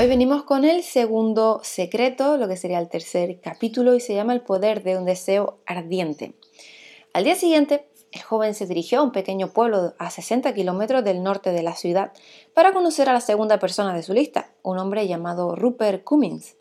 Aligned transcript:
Hoy 0.00 0.06
venimos 0.06 0.44
con 0.44 0.64
el 0.64 0.84
segundo 0.84 1.58
secreto, 1.64 2.36
lo 2.36 2.46
que 2.46 2.56
sería 2.56 2.78
el 2.78 2.88
tercer 2.88 3.40
capítulo, 3.40 3.96
y 3.96 4.00
se 4.00 4.14
llama 4.14 4.32
El 4.32 4.42
poder 4.42 4.84
de 4.84 4.96
un 4.96 5.04
deseo 5.04 5.58
ardiente. 5.66 6.34
Al 7.12 7.24
día 7.24 7.34
siguiente, 7.34 7.88
el 8.12 8.22
joven 8.22 8.54
se 8.54 8.66
dirigió 8.66 9.00
a 9.00 9.02
un 9.02 9.10
pequeño 9.10 9.48
pueblo 9.52 9.94
a 9.98 10.10
60 10.10 10.54
kilómetros 10.54 11.02
del 11.02 11.24
norte 11.24 11.50
de 11.50 11.64
la 11.64 11.74
ciudad 11.74 12.12
para 12.54 12.72
conocer 12.72 13.08
a 13.08 13.12
la 13.12 13.20
segunda 13.20 13.58
persona 13.58 13.92
de 13.92 14.04
su 14.04 14.12
lista, 14.12 14.52
un 14.62 14.78
hombre 14.78 15.08
llamado 15.08 15.56
Rupert 15.56 16.04
Cummings. 16.04 16.54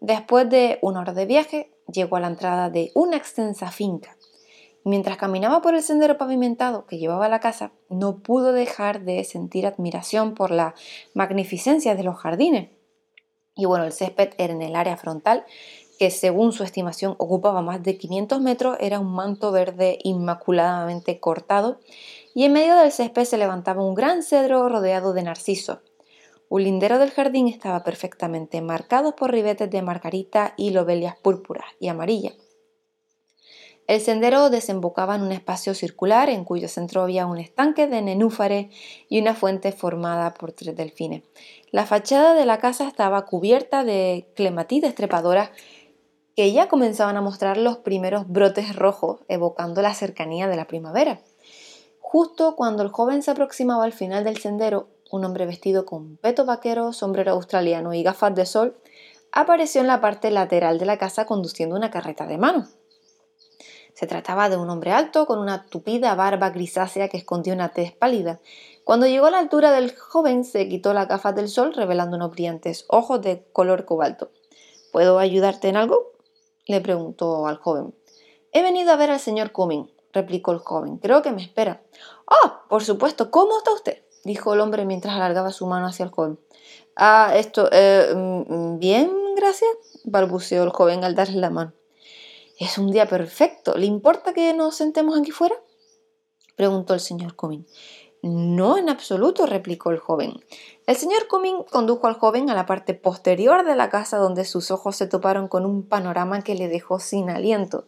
Después 0.00 0.48
de 0.48 0.78
una 0.80 1.00
hora 1.00 1.12
de 1.12 1.26
viaje, 1.26 1.70
llegó 1.92 2.16
a 2.16 2.20
la 2.20 2.28
entrada 2.28 2.70
de 2.70 2.90
una 2.94 3.18
extensa 3.18 3.70
finca. 3.70 4.16
Mientras 4.84 5.16
caminaba 5.16 5.62
por 5.62 5.74
el 5.74 5.82
sendero 5.82 6.18
pavimentado 6.18 6.86
que 6.86 6.98
llevaba 6.98 7.26
a 7.26 7.28
la 7.28 7.40
casa, 7.40 7.72
no 7.88 8.18
pudo 8.18 8.52
dejar 8.52 9.02
de 9.02 9.22
sentir 9.22 9.66
admiración 9.66 10.34
por 10.34 10.50
la 10.50 10.74
magnificencia 11.14 11.94
de 11.94 12.02
los 12.02 12.16
jardines. 12.16 12.70
Y 13.54 13.66
bueno, 13.66 13.84
el 13.84 13.92
césped 13.92 14.30
era 14.38 14.52
en 14.52 14.62
el 14.62 14.74
área 14.74 14.96
frontal, 14.96 15.44
que 15.98 16.10
según 16.10 16.52
su 16.52 16.64
estimación 16.64 17.14
ocupaba 17.18 17.62
más 17.62 17.82
de 17.82 17.96
500 17.96 18.40
metros, 18.40 18.76
era 18.80 18.98
un 18.98 19.14
manto 19.14 19.52
verde 19.52 19.98
inmaculadamente 20.02 21.20
cortado, 21.20 21.78
y 22.34 22.44
en 22.44 22.52
medio 22.52 22.76
del 22.76 22.90
césped 22.90 23.24
se 23.24 23.38
levantaba 23.38 23.84
un 23.84 23.94
gran 23.94 24.24
cedro 24.24 24.68
rodeado 24.68 25.12
de 25.12 25.22
narciso. 25.22 25.80
Un 26.48 26.64
lindero 26.64 26.98
del 26.98 27.12
jardín 27.12 27.46
estaba 27.46 27.84
perfectamente 27.84 28.60
marcado 28.62 29.14
por 29.14 29.30
ribetes 29.30 29.70
de 29.70 29.80
margarita 29.80 30.54
y 30.56 30.70
lobelias 30.70 31.16
púrpuras 31.16 31.66
y 31.78 31.88
amarillas. 31.88 32.34
El 33.86 34.00
sendero 34.00 34.48
desembocaba 34.48 35.16
en 35.16 35.22
un 35.22 35.32
espacio 35.32 35.74
circular 35.74 36.28
en 36.28 36.44
cuyo 36.44 36.68
centro 36.68 37.02
había 37.02 37.26
un 37.26 37.38
estanque 37.38 37.86
de 37.88 38.00
nenúfares 38.00 38.74
y 39.08 39.20
una 39.20 39.34
fuente 39.34 39.72
formada 39.72 40.34
por 40.34 40.52
tres 40.52 40.76
delfines. 40.76 41.24
La 41.70 41.84
fachada 41.84 42.34
de 42.34 42.46
la 42.46 42.58
casa 42.58 42.86
estaba 42.86 43.24
cubierta 43.26 43.84
de 43.84 44.28
clematitas 44.36 44.94
trepadoras 44.94 45.50
que 46.36 46.52
ya 46.52 46.68
comenzaban 46.68 47.16
a 47.16 47.20
mostrar 47.20 47.56
los 47.56 47.78
primeros 47.78 48.28
brotes 48.28 48.74
rojos, 48.74 49.20
evocando 49.28 49.82
la 49.82 49.94
cercanía 49.94 50.48
de 50.48 50.56
la 50.56 50.66
primavera. 50.66 51.20
Justo 52.00 52.56
cuando 52.56 52.82
el 52.82 52.90
joven 52.90 53.22
se 53.22 53.30
aproximaba 53.30 53.84
al 53.84 53.92
final 53.92 54.24
del 54.24 54.38
sendero, 54.38 54.88
un 55.10 55.24
hombre 55.24 55.44
vestido 55.44 55.84
con 55.84 56.16
peto 56.16 56.46
vaquero, 56.46 56.92
sombrero 56.92 57.32
australiano 57.32 57.92
y 57.92 58.02
gafas 58.02 58.34
de 58.34 58.46
sol 58.46 58.76
apareció 59.30 59.80
en 59.80 59.86
la 59.86 60.00
parte 60.00 60.30
lateral 60.30 60.78
de 60.78 60.86
la 60.86 60.98
casa 60.98 61.26
conduciendo 61.26 61.76
una 61.76 61.90
carreta 61.90 62.26
de 62.26 62.38
mano. 62.38 62.68
Se 63.94 64.06
trataba 64.06 64.48
de 64.48 64.56
un 64.56 64.70
hombre 64.70 64.92
alto 64.92 65.26
con 65.26 65.38
una 65.38 65.66
tupida 65.66 66.14
barba 66.14 66.50
grisácea 66.50 67.08
que 67.08 67.16
escondía 67.16 67.54
una 67.54 67.70
tez 67.70 67.92
pálida. 67.92 68.40
Cuando 68.84 69.06
llegó 69.06 69.26
a 69.26 69.30
la 69.30 69.38
altura 69.38 69.70
del 69.70 69.96
joven 69.96 70.44
se 70.44 70.68
quitó 70.68 70.92
las 70.94 71.08
gafas 71.08 71.34
del 71.34 71.48
sol 71.48 71.74
revelando 71.74 72.16
unos 72.16 72.30
brillantes 72.30 72.84
ojos 72.88 73.20
de 73.22 73.44
color 73.52 73.84
cobalto. 73.84 74.30
¿Puedo 74.92 75.18
ayudarte 75.18 75.68
en 75.68 75.76
algo? 75.76 76.12
le 76.66 76.80
preguntó 76.80 77.46
al 77.46 77.56
joven. 77.58 77.94
He 78.52 78.62
venido 78.62 78.92
a 78.92 78.96
ver 78.96 79.10
al 79.10 79.20
señor 79.20 79.52
Cumming, 79.52 79.90
replicó 80.12 80.52
el 80.52 80.58
joven. 80.58 80.98
Creo 80.98 81.22
que 81.22 81.32
me 81.32 81.42
espera. 81.42 81.82
Ah, 82.26 82.62
por 82.68 82.84
supuesto. 82.84 83.30
¿Cómo 83.30 83.58
está 83.58 83.72
usted? 83.72 84.02
dijo 84.24 84.54
el 84.54 84.60
hombre 84.60 84.84
mientras 84.84 85.14
alargaba 85.14 85.50
su 85.50 85.66
mano 85.66 85.86
hacia 85.86 86.04
el 86.04 86.10
joven. 86.10 86.38
Ah, 86.96 87.32
esto, 87.34 87.68
eh, 87.72 88.12
mm, 88.14 88.78
bien, 88.78 89.10
gracias, 89.36 89.70
balbuceó 90.04 90.62
el 90.62 90.70
joven 90.70 91.04
al 91.04 91.14
darle 91.14 91.40
la 91.40 91.50
mano. 91.50 91.72
Es 92.62 92.78
un 92.78 92.92
día 92.92 93.08
perfecto. 93.08 93.74
¿Le 93.76 93.86
importa 93.86 94.32
que 94.32 94.54
nos 94.54 94.76
sentemos 94.76 95.18
aquí 95.18 95.32
fuera? 95.32 95.56
preguntó 96.54 96.94
el 96.94 97.00
señor 97.00 97.34
Cumming. 97.34 97.66
No, 98.22 98.78
en 98.78 98.88
absoluto, 98.88 99.46
replicó 99.46 99.90
el 99.90 99.98
joven. 99.98 100.44
El 100.86 100.94
señor 100.94 101.26
Cumming 101.26 101.64
condujo 101.64 102.06
al 102.06 102.14
joven 102.14 102.50
a 102.50 102.54
la 102.54 102.64
parte 102.64 102.94
posterior 102.94 103.64
de 103.64 103.74
la 103.74 103.90
casa 103.90 104.18
donde 104.18 104.44
sus 104.44 104.70
ojos 104.70 104.94
se 104.94 105.08
toparon 105.08 105.48
con 105.48 105.66
un 105.66 105.88
panorama 105.88 106.42
que 106.42 106.54
le 106.54 106.68
dejó 106.68 107.00
sin 107.00 107.30
aliento. 107.30 107.84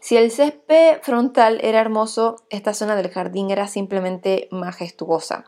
Si 0.00 0.16
el 0.16 0.30
césped 0.30 1.00
frontal 1.02 1.58
era 1.60 1.80
hermoso, 1.80 2.36
esta 2.48 2.74
zona 2.74 2.94
del 2.94 3.10
jardín 3.10 3.50
era 3.50 3.66
simplemente 3.66 4.46
majestuosa. 4.52 5.46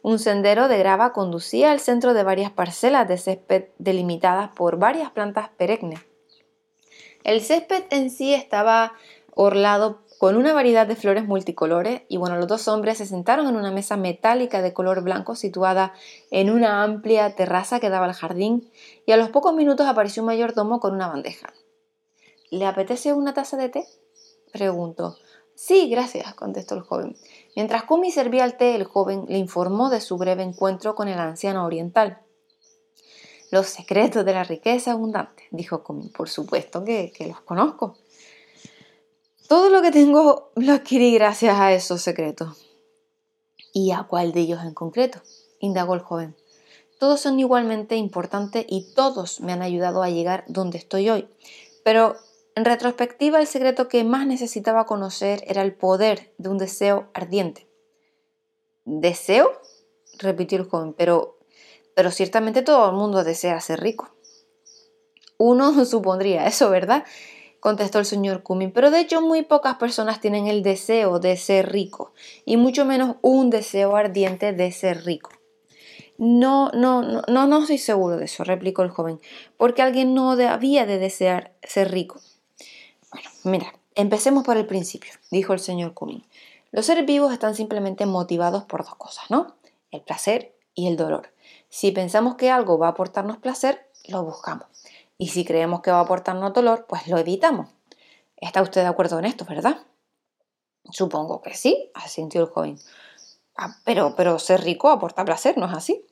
Un 0.00 0.18
sendero 0.18 0.68
de 0.68 0.78
grava 0.78 1.12
conducía 1.12 1.72
al 1.72 1.80
centro 1.80 2.14
de 2.14 2.22
varias 2.22 2.52
parcelas 2.52 3.06
de 3.06 3.18
césped 3.18 3.64
delimitadas 3.76 4.48
por 4.56 4.78
varias 4.78 5.10
plantas 5.10 5.50
perennes. 5.58 6.00
El 7.24 7.40
césped 7.40 7.84
en 7.90 8.10
sí 8.10 8.34
estaba 8.34 8.92
orlado 9.34 10.02
con 10.18 10.36
una 10.36 10.52
variedad 10.52 10.86
de 10.86 10.94
flores 10.94 11.26
multicolores 11.26 12.02
y 12.08 12.18
bueno, 12.18 12.36
los 12.36 12.46
dos 12.46 12.68
hombres 12.68 12.98
se 12.98 13.06
sentaron 13.06 13.48
en 13.48 13.56
una 13.56 13.70
mesa 13.70 13.96
metálica 13.96 14.62
de 14.62 14.72
color 14.72 15.02
blanco 15.02 15.34
situada 15.34 15.92
en 16.30 16.50
una 16.50 16.82
amplia 16.82 17.34
terraza 17.34 17.80
que 17.80 17.90
daba 17.90 18.06
al 18.06 18.12
jardín 18.12 18.70
y 19.06 19.12
a 19.12 19.16
los 19.16 19.30
pocos 19.30 19.54
minutos 19.54 19.86
apareció 19.86 20.22
un 20.22 20.28
mayordomo 20.28 20.80
con 20.80 20.94
una 20.94 21.08
bandeja. 21.08 21.52
¿Le 22.50 22.66
apetece 22.66 23.12
una 23.12 23.34
taza 23.34 23.56
de 23.56 23.70
té? 23.70 23.86
preguntó. 24.52 25.16
Sí, 25.56 25.88
gracias, 25.88 26.34
contestó 26.34 26.74
el 26.74 26.82
joven. 26.82 27.16
Mientras 27.56 27.84
Kumi 27.84 28.10
servía 28.10 28.44
el 28.44 28.56
té, 28.56 28.74
el 28.74 28.84
joven 28.84 29.24
le 29.28 29.38
informó 29.38 29.88
de 29.88 30.00
su 30.00 30.18
breve 30.18 30.42
encuentro 30.42 30.94
con 30.94 31.08
el 31.08 31.18
anciano 31.18 31.64
oriental. 31.64 32.23
Los 33.54 33.68
secretos 33.68 34.24
de 34.24 34.32
la 34.32 34.42
riqueza 34.42 34.90
abundante, 34.90 35.44
dijo 35.52 35.84
Kumi. 35.84 36.08
Por 36.08 36.28
supuesto 36.28 36.82
que, 36.82 37.12
los 37.28 37.40
conozco. 37.42 37.96
Todo 39.46 39.70
lo 39.70 39.80
que 39.80 39.92
tengo 39.92 40.50
lo 40.56 40.72
adquirí 40.72 41.14
gracias 41.14 41.56
a 41.60 41.72
esos 41.72 42.02
secretos. 42.02 42.66
¿Y 43.72 43.92
a 43.92 44.08
cuál 44.10 44.32
de 44.32 44.40
ellos 44.40 44.64
en 44.64 44.74
concreto? 44.74 45.22
indagó 45.60 45.94
el 45.94 46.00
joven. 46.00 46.34
Todos 46.98 47.20
son 47.20 47.38
igualmente 47.38 47.94
importantes 47.94 48.66
y 48.68 48.92
todos 48.92 49.40
me 49.40 49.52
han 49.52 49.62
ayudado 49.62 50.02
a 50.02 50.10
llegar 50.10 50.42
donde 50.48 50.78
estoy 50.78 51.08
hoy. 51.08 51.28
Pero 51.84 52.16
en 52.56 52.64
retrospectiva, 52.64 53.38
el 53.38 53.46
secreto 53.46 53.86
que 53.86 54.02
más 54.02 54.26
necesitaba 54.26 54.84
conocer 54.84 55.44
era 55.46 55.62
el 55.62 55.76
poder 55.76 56.34
de 56.38 56.48
un 56.48 56.58
deseo 56.58 57.08
ardiente. 57.14 57.68
¿Deseo? 58.84 59.52
repitió 60.18 60.58
el 60.58 60.68
joven, 60.68 60.92
pero 60.92 61.38
pero 61.94 62.10
ciertamente 62.10 62.62
todo 62.62 62.90
el 62.90 62.96
mundo 62.96 63.24
desea 63.24 63.60
ser 63.60 63.80
rico. 63.80 64.10
Uno 65.38 65.84
supondría 65.86 66.46
eso, 66.46 66.70
¿verdad? 66.70 67.04
contestó 67.64 67.98
el 67.98 68.04
señor 68.04 68.42
Cumming, 68.42 68.72
pero 68.72 68.90
de 68.90 69.00
hecho 69.00 69.22
muy 69.22 69.40
pocas 69.40 69.76
personas 69.76 70.20
tienen 70.20 70.48
el 70.48 70.62
deseo 70.62 71.18
de 71.18 71.38
ser 71.38 71.72
rico, 71.72 72.12
y 72.44 72.58
mucho 72.58 72.84
menos 72.84 73.16
un 73.22 73.48
deseo 73.48 73.96
ardiente 73.96 74.52
de 74.52 74.70
ser 74.70 75.06
rico. 75.06 75.30
No, 76.18 76.70
no, 76.74 77.00
no, 77.00 77.22
no, 77.26 77.46
no 77.46 77.62
estoy 77.62 77.78
seguro 77.78 78.18
de 78.18 78.26
eso, 78.26 78.44
replicó 78.44 78.82
el 78.82 78.90
joven, 78.90 79.18
porque 79.56 79.80
alguien 79.80 80.12
no 80.12 80.36
debía 80.36 80.84
de 80.84 80.98
desear 80.98 81.54
ser 81.62 81.90
rico. 81.90 82.20
Bueno, 83.10 83.30
mira, 83.44 83.74
empecemos 83.94 84.44
por 84.44 84.58
el 84.58 84.66
principio, 84.66 85.14
dijo 85.30 85.54
el 85.54 85.58
señor 85.58 85.94
Cumming. 85.94 86.22
Los 86.70 86.84
seres 86.84 87.06
vivos 87.06 87.32
están 87.32 87.54
simplemente 87.54 88.04
motivados 88.04 88.64
por 88.64 88.84
dos 88.84 88.96
cosas, 88.96 89.30
¿no? 89.30 89.56
El 89.90 90.02
placer 90.02 90.54
y 90.74 90.86
el 90.86 90.98
dolor. 90.98 91.30
Si 91.74 91.90
pensamos 91.90 92.36
que 92.36 92.52
algo 92.52 92.78
va 92.78 92.86
a 92.86 92.90
aportarnos 92.90 93.38
placer, 93.38 93.90
lo 94.06 94.22
buscamos. 94.22 94.68
Y 95.18 95.30
si 95.30 95.44
creemos 95.44 95.80
que 95.80 95.90
va 95.90 95.98
a 95.98 96.02
aportarnos 96.02 96.52
dolor, 96.52 96.86
pues 96.88 97.08
lo 97.08 97.18
evitamos. 97.18 97.68
¿Está 98.36 98.62
usted 98.62 98.82
de 98.82 98.86
acuerdo 98.86 99.18
en 99.18 99.24
esto, 99.24 99.44
verdad? 99.44 99.78
Supongo 100.92 101.42
que 101.42 101.54
sí, 101.54 101.90
asintió 101.94 102.42
el 102.42 102.46
joven. 102.46 102.78
Ah, 103.56 103.76
pero, 103.84 104.14
pero 104.14 104.38
ser 104.38 104.62
rico 104.62 104.88
aporta 104.88 105.24
placer, 105.24 105.58
¿no 105.58 105.66
es 105.66 105.72
así? 105.72 106.06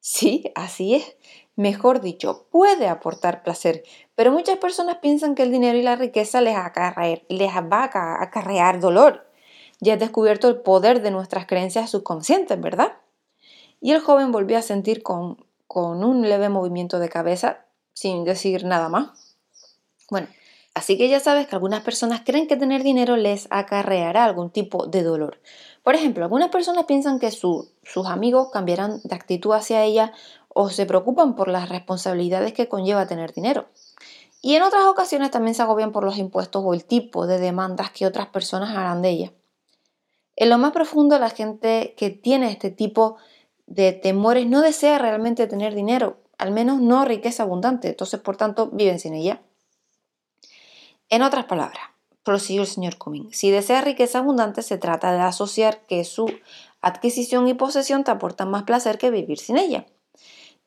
Sí, 0.00 0.50
así 0.54 0.94
es. 0.94 1.16
Mejor 1.54 2.00
dicho, 2.00 2.46
puede 2.50 2.88
aportar 2.88 3.42
placer, 3.42 3.82
pero 4.14 4.32
muchas 4.32 4.56
personas 4.56 4.96
piensan 5.02 5.34
que 5.34 5.42
el 5.42 5.52
dinero 5.52 5.76
y 5.76 5.82
la 5.82 5.96
riqueza 5.96 6.40
les, 6.40 6.56
les 7.28 7.50
va 7.50 7.90
a 7.92 8.22
acarrear 8.22 8.80
dolor. 8.80 9.30
Ya 9.80 9.92
has 9.92 10.00
descubierto 10.00 10.48
el 10.48 10.62
poder 10.62 11.02
de 11.02 11.10
nuestras 11.10 11.44
creencias 11.44 11.90
subconscientes, 11.90 12.58
¿verdad? 12.58 12.96
Y 13.80 13.92
el 13.92 14.00
joven 14.00 14.32
volvió 14.32 14.58
a 14.58 14.62
sentir 14.62 15.02
con, 15.02 15.46
un 15.68 16.28
leve 16.28 16.48
movimiento 16.48 16.98
de 16.98 17.08
cabeza 17.08 17.66
sin 17.92 18.24
decir 18.24 18.64
nada 18.64 18.88
más. 18.88 19.36
Bueno, 20.10 20.26
así 20.74 20.96
que 20.96 21.08
ya 21.08 21.20
sabes 21.20 21.46
que 21.46 21.54
algunas 21.54 21.82
personas 21.82 22.22
creen 22.24 22.48
que 22.48 22.56
tener 22.56 22.82
dinero 22.82 23.16
les 23.16 23.46
acarreará 23.50 24.24
algún 24.24 24.50
tipo 24.50 24.86
de 24.86 25.02
dolor. 25.02 25.40
Por 25.82 25.94
ejemplo, 25.94 26.24
algunas 26.24 26.50
personas 26.50 26.86
piensan 26.86 27.18
que 27.18 27.30
sus 27.30 27.70
amigos 28.06 28.48
cambiarán 28.52 29.00
de 29.04 29.14
actitud 29.14 29.52
hacia 29.52 29.84
ella 29.84 30.12
o 30.48 30.70
se 30.70 30.86
preocupan 30.86 31.36
por 31.36 31.48
las 31.48 31.68
responsabilidades 31.68 32.52
que 32.52 32.68
conlleva 32.68 33.06
tener 33.06 33.32
dinero. 33.32 33.68
Y 34.40 34.54
en 34.54 34.62
otras 34.62 34.84
ocasiones 34.86 35.30
también 35.30 35.54
se 35.54 35.62
agobian 35.62 35.92
por 35.92 36.04
los 36.04 36.18
impuestos 36.18 36.62
o 36.64 36.74
el 36.74 36.84
tipo 36.84 37.26
de 37.26 37.38
demandas 37.38 37.90
que 37.90 38.06
otras 38.06 38.28
personas 38.28 38.70
harán 38.76 39.02
de 39.02 39.10
ella. 39.10 39.32
En 40.36 40.50
lo 40.50 40.58
más 40.58 40.72
profundo, 40.72 41.18
la 41.18 41.30
gente 41.30 41.94
que 41.96 42.10
tiene 42.10 42.50
este 42.50 42.70
tipo 42.70 43.16
de 43.16 43.22
temores 44.02 44.46
no 44.46 44.60
desea 44.60 44.98
realmente 44.98 45.46
tener 45.46 45.74
dinero, 45.74 46.18
al 46.38 46.52
menos 46.52 46.80
no 46.80 47.04
riqueza 47.04 47.42
abundante, 47.42 47.88
entonces 47.88 48.20
por 48.20 48.36
tanto 48.36 48.70
viven 48.72 48.98
sin 48.98 49.14
ella. 49.14 49.42
En 51.10 51.22
otras 51.22 51.46
palabras, 51.46 51.82
prosiguió 52.22 52.62
el 52.62 52.68
señor 52.68 52.98
Cumming, 52.98 53.32
si 53.32 53.50
desea 53.50 53.80
riqueza 53.80 54.18
abundante 54.18 54.62
se 54.62 54.78
trata 54.78 55.12
de 55.12 55.20
asociar 55.20 55.86
que 55.86 56.04
su 56.04 56.30
adquisición 56.80 57.48
y 57.48 57.54
posesión 57.54 58.04
te 58.04 58.10
aportan 58.10 58.50
más 58.50 58.64
placer 58.64 58.98
que 58.98 59.10
vivir 59.10 59.38
sin 59.38 59.56
ella. 59.56 59.86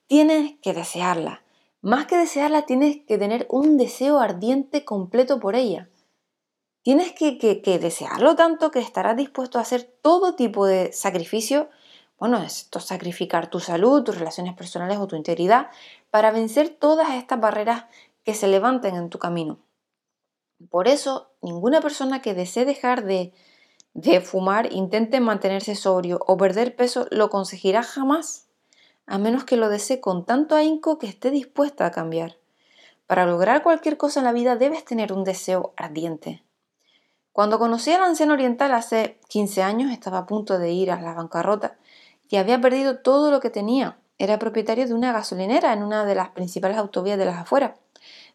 tienes 0.07 0.55
que 0.61 0.73
desearla. 0.73 1.43
Más 1.81 2.05
que 2.05 2.17
desearla, 2.17 2.65
tienes 2.65 2.97
que 3.07 3.17
tener 3.17 3.47
un 3.49 3.77
deseo 3.77 4.19
ardiente 4.19 4.85
completo 4.85 5.39
por 5.39 5.55
ella. 5.55 5.89
Tienes 6.83 7.11
que, 7.13 7.37
que, 7.37 7.79
desearlo 7.79 8.35
tanto 8.35 8.71
que 8.71 8.79
estarás 8.79 9.15
dispuesto 9.15 9.57
a 9.57 9.61
hacer 9.61 9.83
todo 10.01 10.35
tipo 10.35 10.65
de 10.65 10.91
sacrificio. 10.93 11.69
Bueno, 12.21 12.37
esto 12.43 12.79
sacrificar 12.79 13.49
tu 13.49 13.59
salud, 13.59 14.03
tus 14.03 14.19
relaciones 14.19 14.53
personales 14.53 14.99
o 14.99 15.07
tu 15.07 15.15
integridad 15.15 15.71
para 16.11 16.29
vencer 16.29 16.69
todas 16.69 17.15
estas 17.15 17.39
barreras 17.39 17.85
que 18.23 18.35
se 18.35 18.47
levanten 18.47 18.95
en 18.95 19.09
tu 19.09 19.17
camino. 19.17 19.57
Por 20.69 20.87
eso, 20.87 21.31
ninguna 21.41 21.81
persona 21.81 22.21
que 22.21 22.35
desee 22.35 22.63
dejar 22.63 23.05
de, 23.05 23.33
de 23.95 24.21
fumar, 24.21 24.71
intente 24.71 25.19
mantenerse 25.19 25.73
sobrio 25.73 26.19
o 26.27 26.37
perder 26.37 26.75
peso, 26.75 27.07
lo 27.09 27.31
conseguirá 27.31 27.81
jamás, 27.81 28.45
a 29.07 29.17
menos 29.17 29.43
que 29.43 29.57
lo 29.57 29.69
desee 29.69 29.99
con 29.99 30.23
tanto 30.23 30.55
ahínco 30.55 30.99
que 30.99 31.07
esté 31.07 31.31
dispuesta 31.31 31.87
a 31.87 31.91
cambiar. 31.91 32.37
Para 33.07 33.25
lograr 33.25 33.63
cualquier 33.63 33.97
cosa 33.97 34.19
en 34.19 34.25
la 34.25 34.31
vida 34.31 34.57
debes 34.57 34.85
tener 34.85 35.11
un 35.11 35.23
deseo 35.23 35.73
ardiente. 35.75 36.43
Cuando 37.33 37.57
conocí 37.57 37.91
al 37.91 38.03
anciano 38.03 38.33
oriental 38.33 38.73
hace 38.73 39.19
15 39.29 39.63
años, 39.63 39.91
estaba 39.91 40.19
a 40.19 40.25
punto 40.27 40.59
de 40.59 40.71
ir 40.71 40.91
a 40.91 41.01
la 41.01 41.15
bancarrota 41.15 41.79
y 42.31 42.37
había 42.37 42.59
perdido 42.59 42.97
todo 42.99 43.29
lo 43.29 43.41
que 43.41 43.49
tenía. 43.51 43.97
Era 44.17 44.39
propietario 44.39 44.87
de 44.87 44.93
una 44.93 45.11
gasolinera 45.11 45.73
en 45.73 45.83
una 45.83 46.05
de 46.05 46.15
las 46.15 46.29
principales 46.29 46.77
autovías 46.77 47.19
de 47.19 47.25
las 47.25 47.37
afueras. 47.37 47.73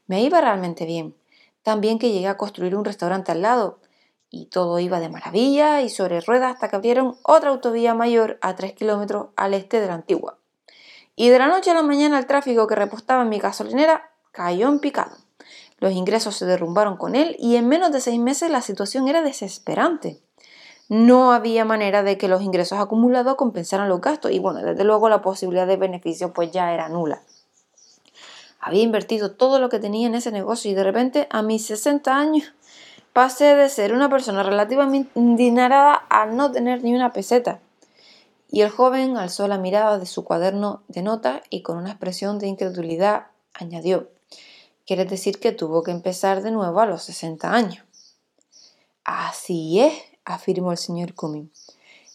Me 0.06 0.22
iba 0.22 0.40
realmente 0.40 0.84
bien. 0.84 1.16
También 1.62 1.98
que 1.98 2.12
llegué 2.12 2.28
a 2.28 2.36
construir 2.36 2.76
un 2.76 2.84
restaurante 2.84 3.32
al 3.32 3.42
lado, 3.42 3.80
y 4.28 4.46
todo 4.46 4.78
iba 4.80 5.00
de 5.00 5.08
maravilla 5.08 5.80
y 5.80 5.88
sobre 5.88 6.20
ruedas 6.20 6.54
hasta 6.54 6.68
que 6.68 6.76
abrieron 6.76 7.16
otra 7.22 7.50
autovía 7.50 7.94
mayor 7.94 8.38
a 8.42 8.54
3 8.54 8.74
kilómetros 8.74 9.28
al 9.34 9.54
este 9.54 9.80
de 9.80 9.86
la 9.86 9.94
antigua. 9.94 10.38
Y 11.14 11.30
de 11.30 11.38
la 11.38 11.48
noche 11.48 11.70
a 11.70 11.74
la 11.74 11.82
mañana 11.82 12.18
el 12.18 12.26
tráfico 12.26 12.66
que 12.66 12.74
repostaba 12.74 13.22
en 13.22 13.30
mi 13.30 13.38
gasolinera 13.38 14.10
cayó 14.32 14.68
en 14.68 14.78
picado. 14.78 15.16
Los 15.78 15.92
ingresos 15.92 16.36
se 16.36 16.44
derrumbaron 16.44 16.98
con 16.98 17.14
él 17.14 17.34
y 17.38 17.56
en 17.56 17.68
menos 17.68 17.92
de 17.92 18.02
seis 18.02 18.20
meses 18.20 18.50
la 18.50 18.60
situación 18.60 19.08
era 19.08 19.22
desesperante. 19.22 20.20
No 20.88 21.32
había 21.32 21.64
manera 21.64 22.02
de 22.02 22.16
que 22.16 22.28
los 22.28 22.42
ingresos 22.42 22.78
acumulados 22.78 23.34
compensaran 23.34 23.88
los 23.88 24.00
gastos 24.00 24.30
y 24.30 24.38
bueno, 24.38 24.60
desde 24.60 24.84
luego 24.84 25.08
la 25.08 25.22
posibilidad 25.22 25.66
de 25.66 25.76
beneficio 25.76 26.32
pues 26.32 26.52
ya 26.52 26.72
era 26.72 26.88
nula. 26.88 27.22
Había 28.60 28.82
invertido 28.82 29.32
todo 29.32 29.58
lo 29.58 29.68
que 29.68 29.78
tenía 29.78 30.06
en 30.06 30.14
ese 30.14 30.30
negocio 30.30 30.70
y 30.70 30.74
de 30.74 30.84
repente 30.84 31.26
a 31.30 31.42
mis 31.42 31.66
60 31.66 32.16
años 32.16 32.52
pasé 33.12 33.54
de 33.54 33.68
ser 33.68 33.92
una 33.92 34.08
persona 34.08 34.42
relativamente 34.42 35.10
indignada 35.14 36.04
a 36.08 36.26
no 36.26 36.52
tener 36.52 36.84
ni 36.84 36.94
una 36.94 37.12
peseta. 37.12 37.60
Y 38.50 38.60
el 38.60 38.70
joven 38.70 39.16
alzó 39.16 39.48
la 39.48 39.58
mirada 39.58 39.98
de 39.98 40.06
su 40.06 40.24
cuaderno 40.24 40.82
de 40.88 41.02
notas 41.02 41.42
y 41.50 41.62
con 41.62 41.78
una 41.78 41.90
expresión 41.90 42.38
de 42.38 42.46
incredulidad 42.46 43.26
añadió, 43.54 44.08
Quiere 44.86 45.04
decir 45.04 45.40
que 45.40 45.50
tuvo 45.50 45.82
que 45.82 45.90
empezar 45.90 46.42
de 46.42 46.52
nuevo 46.52 46.78
a 46.78 46.86
los 46.86 47.02
60 47.02 47.52
años. 47.52 47.84
Así 49.02 49.80
es, 49.80 49.94
afirmó 50.26 50.72
el 50.72 50.78
señor 50.78 51.14
Cumming. 51.14 51.50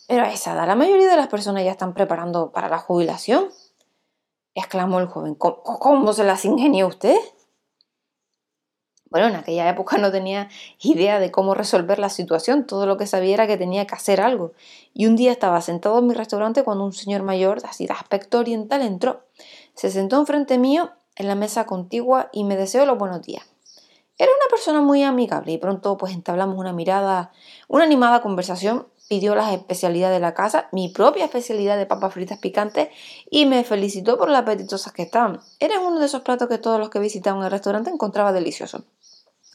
Pero 0.07 0.23
a 0.23 0.31
esa 0.31 0.53
edad 0.53 0.67
la 0.67 0.75
mayoría 0.75 1.09
de 1.09 1.15
las 1.15 1.27
personas 1.27 1.63
ya 1.63 1.71
están 1.71 1.93
preparando 1.93 2.51
para 2.51 2.69
la 2.69 2.77
jubilación. 2.77 3.49
exclamó 4.53 4.99
el 4.99 5.07
joven. 5.07 5.35
¿Cómo, 5.35 6.13
se 6.13 6.25
las 6.25 6.43
ingenió 6.43 6.87
usted? 6.87 7.15
Bueno, 9.09 9.27
en 9.27 9.35
aquella 9.35 9.69
época 9.69 9.97
no 9.97 10.11
tenía 10.11 10.49
idea 10.81 11.19
de 11.19 11.31
cómo 11.31 11.53
resolver 11.53 11.99
la 11.99 12.09
situación, 12.09 12.65
todo 12.65 12.85
lo 12.85 12.97
que 12.97 13.07
sabía 13.07 13.33
era 13.33 13.47
que 13.47 13.57
tenía 13.57 13.87
que 13.87 13.95
hacer 13.95 14.21
algo. 14.21 14.51
Y 14.93 15.05
un 15.05 15.15
día 15.15 15.31
estaba 15.31 15.61
sentado 15.61 15.99
en 15.99 16.07
mi 16.07 16.13
restaurante 16.13 16.63
cuando 16.63 16.85
un 16.85 16.93
señor 16.93 17.23
mayor, 17.23 17.59
así 17.65 17.87
de 17.87 17.93
aspecto 17.93 18.39
oriental, 18.39 18.81
entró. 18.81 19.25
Se 19.73 19.91
sentó 19.91 20.17
enfrente 20.17 20.57
mío 20.57 20.91
en 21.15 21.27
la 21.27 21.35
mesa 21.35 21.65
contigua 21.65 22.29
y 22.31 22.43
me 22.43 22.55
deseó 22.55 22.85
los 22.85 22.97
buenos 22.97 23.21
días. 23.21 23.50
Era 24.21 24.29
una 24.33 24.51
persona 24.51 24.81
muy 24.81 25.01
amigable 25.01 25.51
y 25.51 25.57
pronto 25.57 25.97
pues 25.97 26.13
entablamos 26.13 26.55
una 26.55 26.73
mirada, 26.73 27.31
una 27.67 27.85
animada 27.85 28.21
conversación, 28.21 28.85
pidió 29.09 29.33
las 29.33 29.51
especialidades 29.51 30.17
de 30.17 30.19
la 30.19 30.35
casa, 30.35 30.69
mi 30.71 30.89
propia 30.89 31.25
especialidad 31.25 31.75
de 31.75 31.87
papas 31.87 32.13
fritas 32.13 32.37
picantes 32.37 32.89
y 33.31 33.47
me 33.47 33.63
felicitó 33.63 34.19
por 34.19 34.29
las 34.29 34.43
apetitosas 34.43 34.93
que 34.93 35.01
estaban. 35.01 35.39
Era 35.59 35.79
uno 35.79 35.97
de 35.97 36.05
esos 36.05 36.21
platos 36.21 36.47
que 36.49 36.59
todos 36.59 36.77
los 36.79 36.91
que 36.91 36.99
visitaban 36.99 37.43
el 37.43 37.49
restaurante 37.49 37.89
encontraba 37.89 38.31
delicioso. 38.31 38.83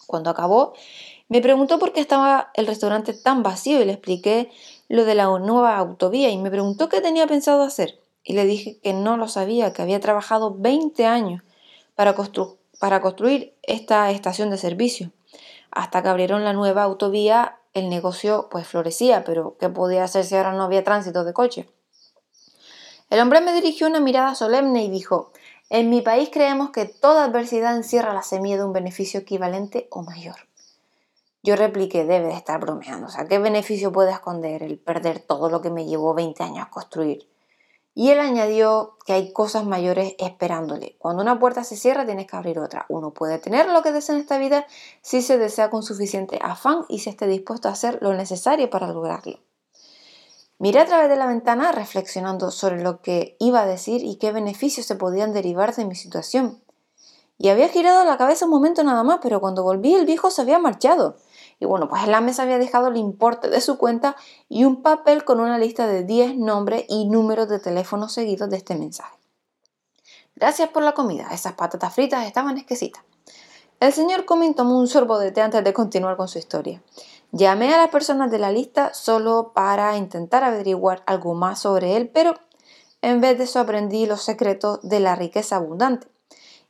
Cuando 0.08 0.30
acabó, 0.30 0.72
me 1.28 1.40
preguntó 1.40 1.78
por 1.78 1.92
qué 1.92 2.00
estaba 2.00 2.50
el 2.54 2.66
restaurante 2.66 3.14
tan 3.14 3.44
vacío 3.44 3.80
y 3.80 3.84
le 3.84 3.92
expliqué 3.92 4.50
lo 4.88 5.04
de 5.04 5.14
la 5.14 5.26
nueva 5.38 5.76
autovía 5.76 6.30
y 6.30 6.38
me 6.38 6.50
preguntó 6.50 6.88
qué 6.88 7.00
tenía 7.00 7.28
pensado 7.28 7.62
hacer. 7.62 8.00
Y 8.24 8.32
le 8.32 8.44
dije 8.44 8.80
que 8.82 8.92
no 8.94 9.16
lo 9.16 9.28
sabía, 9.28 9.72
que 9.72 9.82
había 9.82 10.00
trabajado 10.00 10.56
20 10.58 11.06
años 11.06 11.44
para, 11.94 12.16
para 12.78 13.00
construir 13.00 13.56
esta 13.62 14.10
estación 14.10 14.50
de 14.50 14.58
servicio. 14.58 15.12
Hasta 15.70 16.02
que 16.02 16.08
abrieron 16.08 16.44
la 16.44 16.52
nueva 16.52 16.82
autovía, 16.82 17.58
el 17.74 17.88
negocio 17.88 18.48
pues 18.50 18.66
florecía, 18.66 19.24
pero 19.24 19.56
¿qué 19.58 19.68
podía 19.68 20.04
hacer 20.04 20.24
si 20.24 20.36
ahora 20.36 20.52
no 20.52 20.62
había 20.62 20.84
tránsito 20.84 21.24
de 21.24 21.32
coche? 21.32 21.68
El 23.10 23.20
hombre 23.20 23.40
me 23.40 23.52
dirigió 23.52 23.86
una 23.86 24.00
mirada 24.00 24.34
solemne 24.34 24.84
y 24.84 24.90
dijo, 24.90 25.32
en 25.68 25.90
mi 25.90 26.00
país 26.00 26.30
creemos 26.32 26.70
que 26.70 26.86
toda 26.86 27.24
adversidad 27.24 27.76
encierra 27.76 28.14
la 28.14 28.22
semilla 28.22 28.56
de 28.56 28.64
un 28.64 28.72
beneficio 28.72 29.20
equivalente 29.20 29.88
o 29.90 30.02
mayor. 30.02 30.36
Yo 31.42 31.54
repliqué, 31.54 32.04
debe 32.04 32.26
de 32.26 32.34
estar 32.34 32.58
bromeando. 32.58 33.06
¿qué 33.28 33.38
beneficio 33.38 33.92
puede 33.92 34.10
esconder 34.10 34.62
el 34.62 34.78
perder 34.78 35.20
todo 35.20 35.48
lo 35.48 35.60
que 35.60 35.70
me 35.70 35.86
llevó 35.86 36.14
20 36.14 36.42
años 36.42 36.66
a 36.66 36.70
construir? 36.70 37.28
Y 37.98 38.10
él 38.10 38.20
añadió 38.20 38.98
que 39.06 39.14
hay 39.14 39.32
cosas 39.32 39.64
mayores 39.64 40.16
esperándole. 40.18 40.96
Cuando 40.98 41.22
una 41.22 41.38
puerta 41.38 41.64
se 41.64 41.78
cierra, 41.78 42.04
tienes 42.04 42.26
que 42.26 42.36
abrir 42.36 42.58
otra. 42.58 42.84
Uno 42.90 43.14
puede 43.14 43.38
tener 43.38 43.70
lo 43.70 43.82
que 43.82 43.90
desea 43.90 44.14
en 44.14 44.20
esta 44.20 44.36
vida 44.36 44.66
si 45.00 45.22
se 45.22 45.38
desea 45.38 45.70
con 45.70 45.82
suficiente 45.82 46.38
afán 46.42 46.84
y 46.90 46.98
si 46.98 47.08
esté 47.08 47.26
dispuesto 47.26 47.68
a 47.68 47.72
hacer 47.72 47.98
lo 48.02 48.12
necesario 48.12 48.68
para 48.68 48.88
lograrlo. 48.88 49.38
Miré 50.58 50.80
a 50.80 50.84
través 50.84 51.08
de 51.08 51.16
la 51.16 51.26
ventana 51.26 51.72
reflexionando 51.72 52.50
sobre 52.50 52.82
lo 52.82 53.00
que 53.00 53.34
iba 53.40 53.62
a 53.62 53.66
decir 53.66 54.04
y 54.04 54.16
qué 54.16 54.30
beneficios 54.30 54.84
se 54.84 54.96
podían 54.96 55.32
derivar 55.32 55.74
de 55.74 55.86
mi 55.86 55.94
situación. 55.94 56.60
Y 57.38 57.48
había 57.48 57.70
girado 57.70 58.04
la 58.04 58.18
cabeza 58.18 58.44
un 58.44 58.50
momento 58.50 58.84
nada 58.84 59.04
más, 59.04 59.20
pero 59.22 59.40
cuando 59.40 59.62
volví 59.62 59.94
el 59.94 60.04
viejo 60.04 60.30
se 60.30 60.42
había 60.42 60.58
marchado. 60.58 61.16
Y 61.58 61.64
bueno, 61.64 61.88
pues 61.88 62.02
en 62.04 62.12
la 62.12 62.20
mesa 62.20 62.42
había 62.42 62.58
dejado 62.58 62.88
el 62.88 62.96
importe 62.96 63.48
de 63.48 63.60
su 63.60 63.78
cuenta 63.78 64.16
y 64.48 64.64
un 64.64 64.82
papel 64.82 65.24
con 65.24 65.40
una 65.40 65.58
lista 65.58 65.86
de 65.86 66.04
10 66.04 66.36
nombres 66.36 66.84
y 66.88 67.06
números 67.06 67.48
de 67.48 67.58
teléfono 67.58 68.08
seguidos 68.08 68.50
de 68.50 68.58
este 68.58 68.76
mensaje. 68.76 69.16
Gracias 70.34 70.68
por 70.68 70.82
la 70.82 70.92
comida, 70.92 71.28
esas 71.32 71.54
patatas 71.54 71.94
fritas 71.94 72.26
estaban 72.26 72.58
exquisitas. 72.58 73.02
El 73.80 73.92
señor 73.92 74.24
Comín 74.24 74.54
tomó 74.54 74.78
un 74.78 74.88
sorbo 74.88 75.18
de 75.18 75.32
té 75.32 75.42
antes 75.42 75.62
de 75.62 75.72
continuar 75.72 76.16
con 76.16 76.28
su 76.28 76.38
historia. 76.38 76.82
Llamé 77.32 77.74
a 77.74 77.78
las 77.78 77.90
personas 77.90 78.30
de 78.30 78.38
la 78.38 78.50
lista 78.50 78.94
solo 78.94 79.52
para 79.54 79.96
intentar 79.96 80.44
averiguar 80.44 81.02
algo 81.06 81.34
más 81.34 81.60
sobre 81.60 81.96
él, 81.96 82.08
pero 82.08 82.34
en 83.02 83.20
vez 83.20 83.36
de 83.36 83.44
eso 83.44 83.60
aprendí 83.60 84.06
los 84.06 84.22
secretos 84.22 84.80
de 84.82 85.00
la 85.00 85.14
riqueza 85.14 85.56
abundante. 85.56 86.08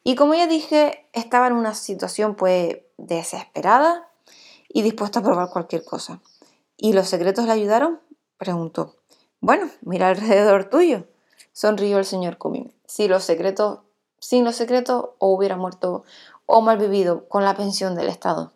Y 0.03 0.15
como 0.17 0.35
ya 0.35 0.47
dije, 0.47 1.09
estaba 1.13 1.47
en 1.47 1.55
una 1.55 1.75
situación 1.75 2.35
pues 2.35 2.79
desesperada 2.97 4.06
y 4.77 4.83
dispuesta 4.83 5.21
a 5.21 5.23
probar 5.23 5.49
cualquier 5.49 5.87
cosa. 5.87 6.21
¿Y 6.77 6.93
los 6.93 7.09
secretos 7.09 7.47
le 7.47 7.53
ayudaron? 7.53 7.99
preguntó. 8.37 8.97
Bueno, 9.41 9.71
mira 9.81 10.09
alrededor 10.11 10.69
tuyo, 10.69 11.07
sonrió 11.55 11.97
el 11.97 12.05
señor 12.05 12.37
Cumming. 12.37 12.75
Si 12.85 13.09
los 13.09 13.25
secretos, 13.25 13.79
sin 14.19 14.45
los 14.45 14.55
secretos, 14.55 15.07
o 15.17 15.29
hubiera 15.29 15.57
muerto 15.57 16.05
o 16.45 16.61
mal 16.61 16.77
vivido 16.77 17.27
con 17.27 17.43
la 17.43 17.57
pensión 17.57 17.95
del 17.95 18.09
Estado. 18.09 18.53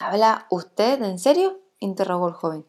¿Habla 0.00 0.46
usted 0.50 1.02
en 1.02 1.18
serio? 1.18 1.60
interrogó 1.78 2.28
el 2.28 2.34
joven. 2.34 2.66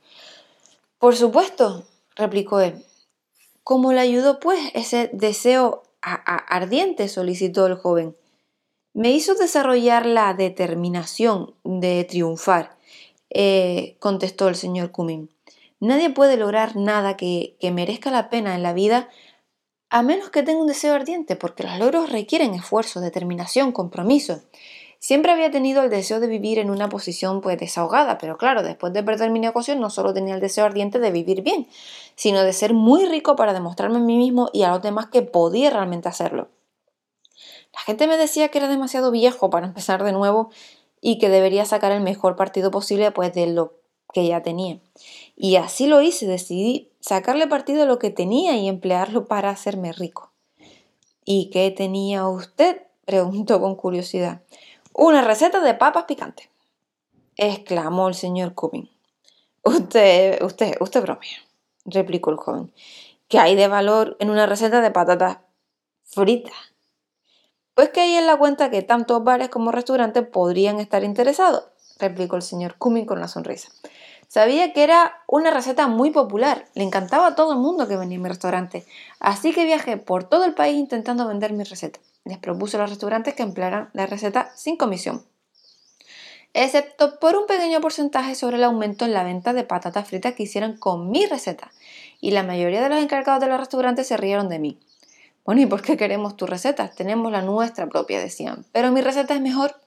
Por 1.00 1.18
supuesto, 1.18 1.84
replicó 2.16 2.62
él. 2.62 2.86
¿Cómo 3.66 3.92
le 3.92 4.00
ayudó, 4.00 4.40
pues, 4.40 4.72
ese 4.74 5.10
deseo 5.12 5.84
ardiente? 6.02 7.10
solicitó 7.10 7.66
el 7.66 7.76
joven. 7.76 8.16
Me 8.98 9.12
hizo 9.12 9.36
desarrollar 9.36 10.08
la 10.08 10.34
determinación 10.34 11.54
de 11.64 12.04
triunfar, 12.06 12.78
eh, 13.30 13.96
contestó 14.00 14.48
el 14.48 14.56
señor 14.56 14.90
Cumming. 14.90 15.30
Nadie 15.80 16.10
puede 16.10 16.36
lograr 16.36 16.76
nada 16.76 17.16
que, 17.16 17.56
merezca 17.62 18.10
la 18.10 18.32
pena 18.32 18.56
en 18.56 18.64
la 18.64 18.74
vida 18.74 19.08
a 19.92 20.02
menos 20.02 20.32
que 20.32 20.42
tenga 20.42 20.62
un 20.62 20.66
deseo 20.66 20.96
ardiente, 20.96 21.36
porque 21.36 21.62
los 21.62 21.78
logros 21.78 22.12
requieren 22.12 22.56
esfuerzo, 22.56 23.00
determinación, 23.00 23.72
compromiso. 23.72 24.42
Siempre 24.98 25.32
había 25.32 25.52
tenido 25.52 25.84
el 25.84 25.92
deseo 25.92 26.20
de 26.20 26.26
vivir 26.26 26.58
en 26.58 26.72
una 26.72 26.90
posición 26.90 27.42
pues 27.42 27.60
desahogada, 27.60 28.18
pero 28.18 28.40
claro, 28.40 28.64
después 28.64 28.94
de 28.94 29.04
perder 29.04 29.30
mi 29.30 29.40
negocio 29.40 29.76
no 29.76 29.92
solo 29.92 30.12
tenía 30.12 30.34
el 30.34 30.42
deseo 30.42 30.66
ardiente 30.66 30.98
de 30.98 31.12
vivir 31.12 31.44
bien, 31.44 31.68
sino 32.16 32.42
de 32.42 32.52
ser 32.52 32.74
muy 32.74 33.06
rico 33.06 33.36
para 33.36 33.54
demostrarme 33.54 33.98
a 33.98 34.00
mí 34.00 34.18
mismo 34.18 34.50
y 34.54 34.64
a 34.64 34.70
los 34.70 34.82
demás 34.82 35.06
que 35.06 35.22
podía 35.22 35.70
realmente 35.70 36.10
hacerlo. 36.10 36.50
La 37.78 37.84
gente 37.84 38.08
me 38.08 38.18
decía 38.18 38.50
que 38.50 38.58
era 38.58 38.68
demasiado 38.68 39.12
viejo 39.12 39.52
para 39.52 39.68
empezar 39.68 40.04
de 40.04 40.12
nuevo 40.12 40.50
y 41.00 41.20
que 41.20 41.30
debería 41.30 41.64
sacar 41.64 41.92
el 41.92 42.02
mejor 42.02 42.36
partido 42.36 42.72
posible 42.72 43.12
pues 43.12 43.34
de 43.36 43.46
lo 43.46 43.76
que 44.12 44.26
ya 44.26 44.42
tenía. 44.42 44.80
Y 45.36 45.58
así 45.58 45.86
lo 45.86 46.02
hice, 46.02 46.26
decidí 46.26 46.90
sacarle 47.02 47.46
partido 47.46 47.84
a 47.84 47.86
lo 47.86 48.00
que 48.00 48.10
tenía 48.10 48.58
y 48.58 48.68
emplearlo 48.68 49.26
para 49.28 49.52
hacerme 49.52 49.94
rico. 49.94 50.32
¿Y 51.24 51.52
qué 51.52 51.70
tenía 51.70 52.28
usted? 52.28 52.82
preguntó 53.06 53.62
con 53.62 53.76
curiosidad. 53.76 54.42
Una 54.92 55.22
receta 55.22 55.62
de 55.62 55.76
papas 55.76 56.06
picantes, 56.06 56.50
exclamó 57.36 58.08
el 58.08 58.16
señor 58.16 58.56
Cumming. 58.56 58.90
Usted, 59.64 60.42
usted, 60.42 60.76
usted 60.82 61.02
bromea, 61.04 61.38
replicó 61.86 62.32
el 62.32 62.38
joven. 62.38 62.74
¿Qué 63.28 63.38
hay 63.38 63.56
de 63.56 63.68
valor 63.68 64.18
en 64.20 64.32
una 64.32 64.48
receta 64.48 64.82
de 64.82 64.90
patatas 64.90 65.38
fritas? 66.06 66.56
Pues 67.78 67.90
que 67.90 68.02
hay 68.02 68.16
en 68.16 68.26
la 68.26 68.38
cuenta 68.38 68.72
que 68.72 68.82
tanto 68.82 69.22
bares 69.22 69.50
como 69.50 69.72
restaurantes 69.72 70.26
podrían 70.26 70.80
estar 70.80 71.04
interesados, 71.04 71.66
replicó 72.00 72.36
el 72.36 72.42
señor 72.42 72.74
Cumming 72.80 73.06
con 73.06 73.20
una 73.20 73.28
sonrisa. 73.28 73.70
Sabía 74.28 74.74
que 74.74 74.84
era 74.84 75.22
una 75.28 75.52
receta 75.52 75.86
muy 75.86 76.10
popular, 76.10 76.66
le 76.74 76.84
encantaba 76.84 77.28
a 77.28 77.36
todo 77.36 77.54
el 77.54 77.60
mundo 77.60 77.88
que 77.88 77.96
venía 77.96 78.18
a 78.18 78.22
mi 78.22 78.30
restaurante, 78.30 78.84
así 79.20 79.54
que 79.54 79.66
viajé 79.66 79.98
por 79.98 80.24
todo 80.24 80.44
el 80.46 80.56
país 80.56 80.76
intentando 80.76 81.28
vender 81.28 81.54
mi 81.54 81.64
receta. 81.64 82.00
Les 82.26 82.40
propuse 82.40 82.78
a 82.78 82.80
los 82.80 82.90
restaurantes 82.90 83.36
que 83.36 83.44
emplearan 83.44 83.92
la 83.94 84.08
receta 84.08 84.52
sin 84.56 84.76
comisión, 84.76 85.24
excepto 86.56 87.20
por 87.20 87.36
un 87.36 87.46
pequeño 87.46 87.80
porcentaje 87.80 88.34
sobre 88.34 88.58
el 88.58 88.64
aumento 88.64 89.06
en 89.06 89.14
la 89.14 89.24
venta 89.24 89.54
de 89.54 89.64
patatas 89.64 90.08
fritas 90.08 90.34
que 90.34 90.42
hicieran 90.42 90.78
con 90.78 91.12
mi 91.12 91.28
receta, 91.28 91.72
y 92.22 92.32
la 92.32 92.42
mayoría 92.42 92.82
de 92.82 92.90
los 92.90 93.04
encargados 93.04 93.40
de 93.40 93.50
los 93.50 93.60
restaurantes 93.60 94.08
se 94.08 94.18
rieron 94.18 94.50
de 94.50 94.58
mí. 94.58 94.80
Bueno, 95.48 95.62
¿y 95.62 95.66
por 95.66 95.82
qué 95.82 95.96
queremos 95.96 96.36
tu 96.36 96.46
receta? 96.46 96.92
Tenemos 96.92 97.32
la 97.32 97.42
nuestra 97.42 97.88
propia, 97.88 98.20
decían, 98.20 98.66
pero 98.74 98.92
mi 98.92 99.00
receta 99.00 99.34
es 99.34 99.40
mejor, 99.40 99.78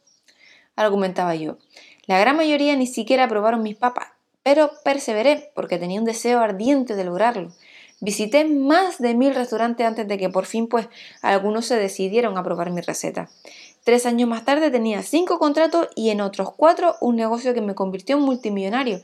argumentaba 0.74 1.34
yo. 1.34 1.58
La 2.06 2.18
gran 2.18 2.34
mayoría 2.34 2.74
ni 2.76 2.86
siquiera 2.86 3.24
aprobaron 3.24 3.62
mis 3.62 3.76
papas, 3.76 4.08
pero 4.42 4.70
perseveré 4.84 5.52
porque 5.54 5.76
tenía 5.76 6.00
un 6.00 6.06
deseo 6.06 6.40
ardiente 6.40 6.96
de 6.96 7.04
lograrlo. 7.04 7.52
Visité 8.00 8.46
más 8.46 9.00
de 9.00 9.12
mil 9.12 9.34
restaurantes 9.34 9.86
antes 9.86 10.08
de 10.08 10.16
que 10.16 10.30
por 10.30 10.46
fin 10.46 10.66
pues 10.66 10.88
algunos 11.20 11.66
se 11.66 11.76
decidieron 11.76 12.38
a 12.38 12.42
probar 12.42 12.70
mi 12.70 12.80
receta. 12.80 13.28
Tres 13.84 14.06
años 14.06 14.30
más 14.30 14.46
tarde 14.46 14.70
tenía 14.70 15.02
cinco 15.02 15.38
contratos 15.38 15.88
y 15.94 16.08
en 16.08 16.22
otros 16.22 16.54
cuatro 16.54 16.96
un 17.02 17.16
negocio 17.16 17.52
que 17.52 17.60
me 17.60 17.74
convirtió 17.74 18.16
en 18.16 18.22
multimillonario. 18.22 19.02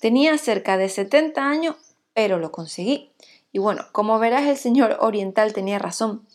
Tenía 0.00 0.36
cerca 0.36 0.76
de 0.76 0.88
70 0.88 1.48
años, 1.48 1.76
pero 2.12 2.40
lo 2.40 2.50
conseguí. 2.50 3.12
Y 3.52 3.58
bueno, 3.58 3.86
como 3.92 4.18
verás 4.18 4.46
el 4.46 4.56
señor 4.56 4.96
oriental 5.00 5.52
tenía 5.52 5.78
razón. 5.78 6.26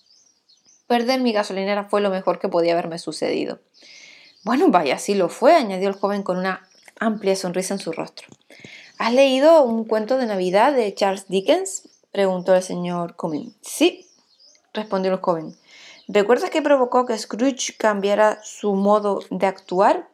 Perder 0.88 1.20
mi 1.20 1.34
gasolinera 1.34 1.86
fue 1.86 2.00
lo 2.00 2.10
mejor 2.10 2.40
que 2.40 2.48
podía 2.48 2.74
haberme 2.74 3.00
sucedido. 3.00 3.60
Bueno, 4.44 4.70
vaya, 4.70 4.96
así 4.96 5.16
lo 5.16 5.28
fue, 5.28 5.56
añadió 5.56 5.90
el 5.90 5.96
joven 5.96 6.24
con 6.24 6.38
una 6.38 6.68
amplia 7.00 7.36
sonrisa 7.36 7.74
en 7.74 7.80
su 7.80 7.92
rostro. 7.92 8.28
¿Has 8.98 9.14
leído 9.14 9.64
un 9.64 9.84
cuento 9.86 10.18
de 10.18 10.26
Navidad 10.26 10.74
de 10.74 10.94
Charles 10.94 11.28
Dickens? 11.28 11.90
preguntó 12.12 12.56
el 12.56 12.64
señor 12.64 13.16
Cumming. 13.16 13.54
Sí, 13.62 14.08
respondió 14.74 15.12
el 15.12 15.20
joven. 15.20 15.56
¿Recuerdas 16.08 16.50
que 16.50 16.62
provocó 16.62 17.06
que 17.06 17.18
Scrooge 17.18 17.76
cambiara 17.78 18.40
su 18.44 18.74
modo 18.74 19.20
de 19.30 19.46
actuar? 19.46 20.08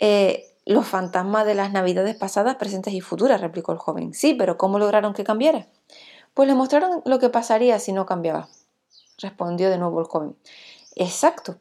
Eh, 0.00 0.53
los 0.66 0.86
fantasmas 0.86 1.46
de 1.46 1.54
las 1.54 1.72
navidades 1.72 2.16
pasadas, 2.16 2.56
presentes 2.56 2.94
y 2.94 3.00
futuras, 3.00 3.40
replicó 3.40 3.72
el 3.72 3.78
joven. 3.78 4.14
Sí, 4.14 4.34
pero 4.34 4.56
¿cómo 4.56 4.78
lograron 4.78 5.12
que 5.12 5.24
cambiara? 5.24 5.68
Pues 6.32 6.48
le 6.48 6.54
mostraron 6.54 7.02
lo 7.04 7.18
que 7.18 7.28
pasaría 7.28 7.78
si 7.78 7.92
no 7.92 8.06
cambiaba, 8.06 8.48
respondió 9.18 9.70
de 9.70 9.78
nuevo 9.78 10.00
el 10.00 10.06
joven. 10.06 10.36
Exacto. 10.96 11.58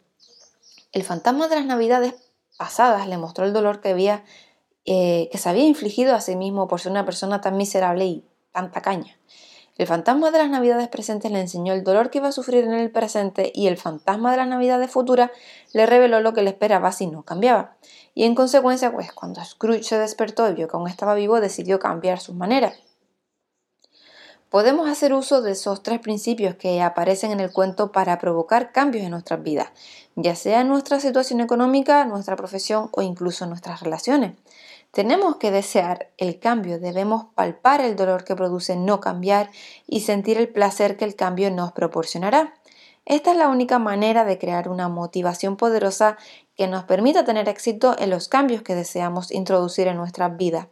El 0.91 1.03
fantasma 1.03 1.47
de 1.47 1.55
las 1.55 1.65
navidades 1.65 2.15
pasadas 2.57 3.07
le 3.07 3.17
mostró 3.17 3.45
el 3.45 3.53
dolor 3.53 3.81
que, 3.81 3.89
había, 3.89 4.23
eh, 4.85 5.27
que 5.31 5.37
se 5.37 5.49
había 5.49 5.65
infligido 5.65 6.15
a 6.15 6.21
sí 6.21 6.35
mismo 6.35 6.67
por 6.67 6.79
ser 6.79 6.91
una 6.91 7.05
persona 7.05 7.41
tan 7.41 7.57
miserable 7.57 8.05
y 8.05 8.25
tan 8.51 8.71
tacaña. 8.71 9.17
El 9.75 9.87
fantasma 9.87 10.29
de 10.29 10.37
las 10.37 10.49
navidades 10.51 10.87
presentes 10.87 11.31
le 11.31 11.39
enseñó 11.39 11.73
el 11.73 11.83
dolor 11.83 12.11
que 12.11 12.19
iba 12.19 12.27
a 12.27 12.31
sufrir 12.31 12.63
en 12.63 12.73
el 12.73 12.91
presente 12.91 13.51
y 13.55 13.65
el 13.67 13.77
fantasma 13.77 14.29
de 14.29 14.37
las 14.37 14.47
navidades 14.47 14.91
futuras 14.91 15.31
le 15.73 15.87
reveló 15.87 16.21
lo 16.21 16.33
que 16.33 16.43
le 16.43 16.51
esperaba 16.51 16.91
si 16.91 17.07
no 17.07 17.23
cambiaba. 17.23 17.75
Y 18.13 18.25
en 18.25 18.35
consecuencia, 18.35 18.91
pues 18.91 19.11
cuando 19.11 19.43
Scrooge 19.43 19.83
se 19.83 19.97
despertó 19.97 20.47
y 20.47 20.53
vio 20.53 20.67
que 20.67 20.77
aún 20.77 20.87
estaba 20.87 21.15
vivo, 21.15 21.41
decidió 21.41 21.79
cambiar 21.79 22.19
sus 22.19 22.35
maneras. 22.35 22.75
Podemos 24.53 24.87
hacer 24.87 25.15
uso 25.15 25.41
de 25.41 25.53
esos 25.53 25.81
tres 25.81 25.99
principios 25.99 26.53
que 26.53 26.83
aparecen 26.83 27.31
en 27.31 27.39
el 27.39 27.51
cuento 27.51 27.91
para 27.91 28.19
provocar 28.19 28.71
cambios 28.71 29.03
en 29.03 29.09
nuestras 29.09 29.41
vidas, 29.41 29.69
ya 30.15 30.35
sea 30.35 30.61
en 30.61 30.67
nuestra 30.67 30.99
situación 30.99 31.41
económica, 31.41 32.05
nuestra 32.05 32.35
profesión 32.35 32.89
o 32.91 33.01
incluso 33.01 33.45
en 33.45 33.49
nuestras 33.49 33.81
relaciones. 33.81 34.33
Tenemos 34.93 35.37
que 35.37 35.49
desear 35.49 36.11
el 36.17 36.39
cambio, 36.39 36.77
debemos 36.77 37.25
palpar 37.33 37.81
el 37.81 37.95
dolor 37.95 38.23
que 38.23 38.35
produce 38.35 38.75
no 38.75 38.99
cambiar 38.99 39.49
y 39.87 40.01
sentir 40.01 40.37
el 40.37 40.49
placer 40.49 40.97
que 40.97 41.05
el 41.05 41.15
cambio 41.15 41.49
nos 41.49 41.71
proporcionará. 41.71 42.53
Esta 43.03 43.31
es 43.31 43.37
la 43.37 43.49
única 43.49 43.79
manera 43.79 44.23
de 44.23 44.37
crear 44.37 44.69
una 44.69 44.89
motivación 44.89 45.57
poderosa 45.57 46.17
que 46.55 46.67
nos 46.67 46.83
permita 46.83 47.25
tener 47.25 47.49
éxito 47.49 47.95
en 47.97 48.11
los 48.11 48.27
cambios 48.27 48.61
que 48.61 48.75
deseamos 48.75 49.31
introducir 49.31 49.87
en 49.87 49.97
nuestras 49.97 50.37
vidas. 50.37 50.67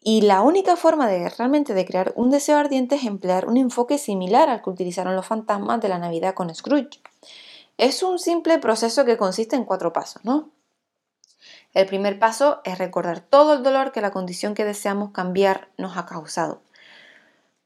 Y 0.00 0.20
la 0.20 0.42
única 0.42 0.76
forma 0.76 1.08
de 1.08 1.28
realmente 1.28 1.74
de 1.74 1.84
crear 1.84 2.12
un 2.14 2.30
deseo 2.30 2.58
ardiente 2.58 2.94
es 2.94 3.02
emplear 3.02 3.48
un 3.48 3.56
enfoque 3.56 3.98
similar 3.98 4.48
al 4.48 4.62
que 4.62 4.70
utilizaron 4.70 5.16
los 5.16 5.26
fantasmas 5.26 5.80
de 5.80 5.88
la 5.88 5.98
Navidad 5.98 6.34
con 6.34 6.54
Scrooge. 6.54 7.00
Es 7.76 8.04
un 8.04 8.20
simple 8.20 8.60
proceso 8.60 9.04
que 9.04 9.16
consiste 9.16 9.56
en 9.56 9.64
cuatro 9.64 9.92
pasos, 9.92 10.24
¿no? 10.24 10.52
El 11.76 11.84
primer 11.84 12.18
paso 12.18 12.62
es 12.64 12.78
recordar 12.78 13.20
todo 13.20 13.52
el 13.52 13.62
dolor 13.62 13.92
que 13.92 14.00
la 14.00 14.10
condición 14.10 14.54
que 14.54 14.64
deseamos 14.64 15.10
cambiar 15.10 15.68
nos 15.76 15.98
ha 15.98 16.06
causado. 16.06 16.62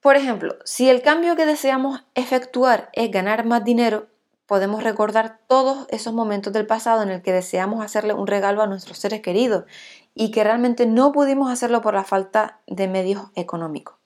Por 0.01 0.17
ejemplo, 0.17 0.57
si 0.65 0.91
el 0.91 1.01
cambio 1.01 1.37
que 1.37 1.47
deseamos 1.47 2.03
efectuar 2.17 2.91
es 2.93 3.13
ganar 3.13 3.47
más 3.47 3.63
dinero, 3.63 4.09
podemos 4.47 4.83
recordar 4.83 5.39
todos 5.47 5.87
esos 5.91 6.13
momentos 6.13 6.53
del 6.53 6.67
pasado 6.67 7.05
en 7.05 7.11
el 7.11 7.23
que 7.23 7.33
deseamos 7.33 7.85
hacerle 7.85 8.13
un 8.13 8.27
regalo 8.27 8.63
a 8.63 8.67
nuestros 8.67 8.99
seres 8.99 9.21
queridos 9.21 9.63
y 10.13 10.33
que 10.33 10.43
realmente 10.43 10.87
no 10.87 11.13
pudimos 11.13 11.49
hacerlo 11.49 11.81
por 11.81 11.95
la 11.95 12.03
falta 12.03 12.59
de 12.67 12.89
medios 12.89 13.27
económicos. 13.37 14.00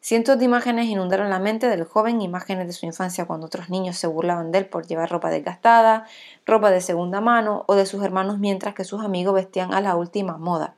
Cientos 0.00 0.38
de 0.38 0.44
imágenes 0.44 0.86
inundaron 0.86 1.28
la 1.28 1.40
mente 1.40 1.68
del 1.68 1.84
joven, 1.84 2.20
imágenes 2.20 2.66
de 2.66 2.72
su 2.72 2.86
infancia 2.86 3.26
cuando 3.26 3.46
otros 3.46 3.68
niños 3.68 3.96
se 3.96 4.06
burlaban 4.06 4.52
de 4.52 4.58
él 4.58 4.66
por 4.66 4.86
llevar 4.86 5.10
ropa 5.10 5.30
desgastada, 5.30 6.06
ropa 6.46 6.70
de 6.70 6.80
segunda 6.80 7.20
mano 7.20 7.64
o 7.66 7.74
de 7.74 7.84
sus 7.84 8.02
hermanos 8.04 8.38
mientras 8.38 8.74
que 8.74 8.84
sus 8.84 9.02
amigos 9.02 9.34
vestían 9.34 9.74
a 9.74 9.80
la 9.80 9.96
última 9.96 10.38
moda. 10.38 10.76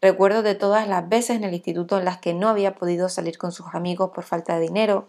Recuerdo 0.00 0.42
de 0.42 0.54
todas 0.54 0.88
las 0.88 1.08
veces 1.08 1.36
en 1.36 1.44
el 1.44 1.54
instituto 1.54 1.98
en 1.98 2.04
las 2.04 2.18
que 2.18 2.34
no 2.34 2.48
había 2.48 2.74
podido 2.74 3.08
salir 3.08 3.38
con 3.38 3.52
sus 3.52 3.66
amigos 3.72 4.10
por 4.14 4.24
falta 4.24 4.54
de 4.54 4.60
dinero, 4.60 5.08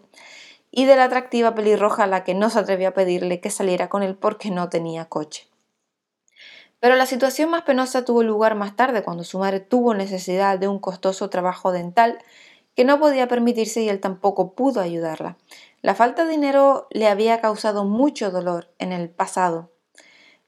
y 0.70 0.84
de 0.84 0.96
la 0.96 1.04
atractiva 1.04 1.54
pelirroja 1.54 2.04
a 2.04 2.06
la 2.06 2.24
que 2.24 2.34
no 2.34 2.50
se 2.50 2.58
atrevió 2.58 2.88
a 2.88 2.94
pedirle 2.94 3.40
que 3.40 3.50
saliera 3.50 3.88
con 3.88 4.02
él 4.02 4.16
porque 4.16 4.50
no 4.50 4.68
tenía 4.68 5.06
coche. 5.06 5.48
Pero 6.80 6.94
la 6.94 7.06
situación 7.06 7.50
más 7.50 7.62
penosa 7.62 8.04
tuvo 8.04 8.22
lugar 8.22 8.54
más 8.54 8.76
tarde, 8.76 9.02
cuando 9.02 9.24
su 9.24 9.38
madre 9.38 9.60
tuvo 9.60 9.94
necesidad 9.94 10.58
de 10.58 10.68
un 10.68 10.78
costoso 10.78 11.28
trabajo 11.30 11.72
dental 11.72 12.18
que 12.78 12.84
no 12.84 13.00
podía 13.00 13.26
permitirse 13.26 13.82
y 13.82 13.88
él 13.88 13.98
tampoco 13.98 14.52
pudo 14.52 14.80
ayudarla. 14.80 15.36
La 15.82 15.96
falta 15.96 16.24
de 16.24 16.30
dinero 16.30 16.86
le 16.90 17.08
había 17.08 17.40
causado 17.40 17.84
mucho 17.84 18.30
dolor 18.30 18.72
en 18.78 18.92
el 18.92 19.10
pasado. 19.10 19.72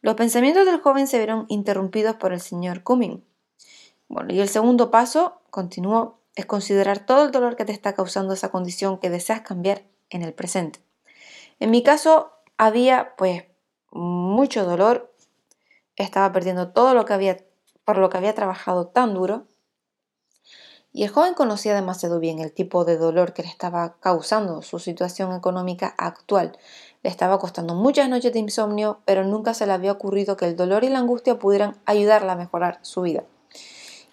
Los 0.01 0.15
pensamientos 0.15 0.65
del 0.65 0.79
joven 0.79 1.09
se 1.09 1.19
vieron 1.19 1.47
interrumpidos 1.49 2.15
por 2.15 2.33
el 2.33 2.41
señor 2.41 2.85
Cumming. 2.85 3.25
Bueno, 4.07 4.33
y 4.33 4.39
el 4.39 4.49
segundo 4.49 4.93
paso, 4.93 5.41
continuó, 5.51 6.21
es 6.37 6.47
considerar 6.47 7.05
todo 7.05 7.25
el 7.25 7.33
dolor 7.33 7.57
que 7.57 7.65
te 7.65 7.73
está 7.73 7.95
causando 7.95 8.33
esa 8.33 8.53
condición 8.53 8.99
que 8.99 9.11
deseas 9.11 9.41
cambiar 9.41 9.83
en 10.09 10.23
el 10.23 10.33
presente. 10.33 10.79
En 11.59 11.73
mi 11.73 11.83
caso 11.83 12.31
había 12.57 13.17
pues 13.19 13.43
mucho 13.91 14.65
dolor, 14.65 15.13
estaba 15.97 16.31
perdiendo 16.31 16.69
todo 16.71 16.95
lo 16.95 17.05
que 17.07 17.13
había 17.13 17.39
por 17.85 17.99
lo 17.99 18.09
que 18.09 18.19
había 18.19 18.37
trabajado 18.37 18.87
tan 18.87 19.15
duro. 19.15 19.49
Y 20.93 21.05
el 21.05 21.11
joven 21.11 21.35
conocía 21.35 21.75
demasiado 21.75 22.19
bien 22.19 22.41
el 22.41 22.53
tipo 22.53 22.85
de 22.85 22.97
dolor 22.97 23.33
que 23.33 23.43
le 23.43 23.49
estaba 23.49 23.95
causando 24.01 24.61
su 24.63 24.79
situación 24.79 25.33
económica 25.35 25.95
actual. 25.97 26.59
Le 27.03 27.11
estaba 27.11 27.39
costando 27.39 27.75
muchas 27.75 28.09
noches 28.09 28.33
de 28.33 28.41
insomnio, 28.41 28.99
pero 29.05 29.25
nunca 29.25 29.55
se 29.55 29.67
le 29.67 29.73
había 29.73 29.93
ocurrido 29.93 30.37
que 30.37 30.47
el 30.47 30.57
dolor 30.57 30.83
y 30.83 30.89
la 30.89 30.99
angustia 30.99 31.39
pudieran 31.39 31.77
ayudarla 31.87 32.33
a 32.33 32.37
mejorar 32.37 32.81
su 32.83 33.03
vida. 33.03 33.23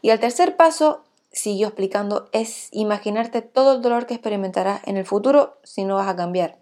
Y 0.02 0.12
el 0.12 0.20
tercer 0.20 0.56
paso 0.56 1.02
siguió 1.32 1.68
explicando, 1.68 2.30
es 2.32 2.70
imaginarte 2.72 3.42
todo 3.42 3.76
el 3.76 3.82
dolor 3.82 4.06
que 4.06 4.14
experimentarás 4.14 4.82
en 4.86 4.98
el 4.98 5.06
futuro 5.06 5.58
si 5.64 5.84
no 5.84 5.96
vas 5.96 6.08
a 6.08 6.16
cambiar. 6.16 6.58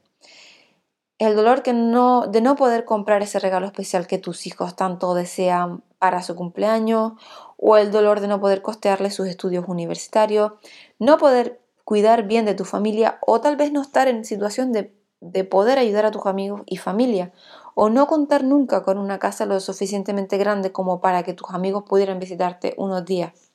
El 1.18 1.36
dolor 1.36 1.64
que 1.64 1.72
no, 1.72 2.28
de 2.28 2.42
no 2.42 2.56
poder 2.58 2.84
comprar 2.84 3.22
ese 3.22 3.40
regalo 3.40 3.66
especial 3.66 4.06
que 4.06 4.18
tus 4.18 4.48
hijos 4.48 4.76
tanto 4.76 5.14
desean 5.14 5.82
para 5.98 6.22
su 6.22 6.36
cumpleaños, 6.36 7.14
o 7.58 7.78
el 7.78 7.92
dolor 7.92 8.20
de 8.20 8.28
no 8.28 8.42
poder 8.42 8.62
costearle 8.62 9.10
sus 9.10 9.28
estudios 9.28 9.66
universitarios, 9.68 10.52
no 11.00 11.18
poder 11.18 11.62
cuidar 11.86 12.24
bien 12.24 12.46
de 12.46 12.54
tu 12.54 12.66
familia, 12.66 13.18
o 13.26 13.40
tal 13.40 13.56
vez 13.56 13.72
no 13.72 13.82
estar 13.82 14.10
en 14.10 14.26
situación 14.26 14.74
de, 14.74 14.94
de 15.22 15.46
poder 15.46 15.80
ayudar 15.80 16.06
a 16.06 16.12
tus 16.12 16.26
amigos 16.26 16.64
y 16.66 16.78
familia, 16.78 17.32
o 17.76 17.90
no 17.90 18.08
contar 18.08 18.44
nunca 18.44 18.84
con 18.84 18.98
una 18.98 19.18
casa 19.18 19.46
lo 19.46 19.60
suficientemente 19.62 20.38
grande 20.38 20.74
como 20.74 21.00
para 21.00 21.24
que 21.24 21.34
tus 21.34 21.50
amigos 21.52 21.86
pudieran 21.88 22.20
visitarte 22.20 22.74
unos 22.78 23.06
días. 23.06 23.52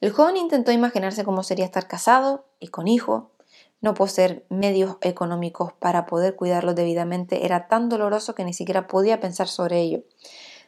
El 0.00 0.12
joven 0.12 0.36
intentó 0.36 0.70
imaginarse 0.70 1.24
cómo 1.24 1.42
sería 1.42 1.64
estar 1.64 1.88
casado 1.88 2.44
y 2.60 2.68
con 2.68 2.86
hijo, 2.86 3.32
no 3.80 3.94
poseer 3.94 4.46
medios 4.48 4.96
económicos 5.00 5.72
para 5.72 6.06
poder 6.06 6.36
cuidarlos 6.36 6.74
debidamente 6.74 7.44
era 7.44 7.68
tan 7.68 7.88
doloroso 7.88 8.34
que 8.34 8.44
ni 8.44 8.52
siquiera 8.52 8.86
podía 8.86 9.20
pensar 9.20 9.48
sobre 9.48 9.80
ello. 9.80 10.02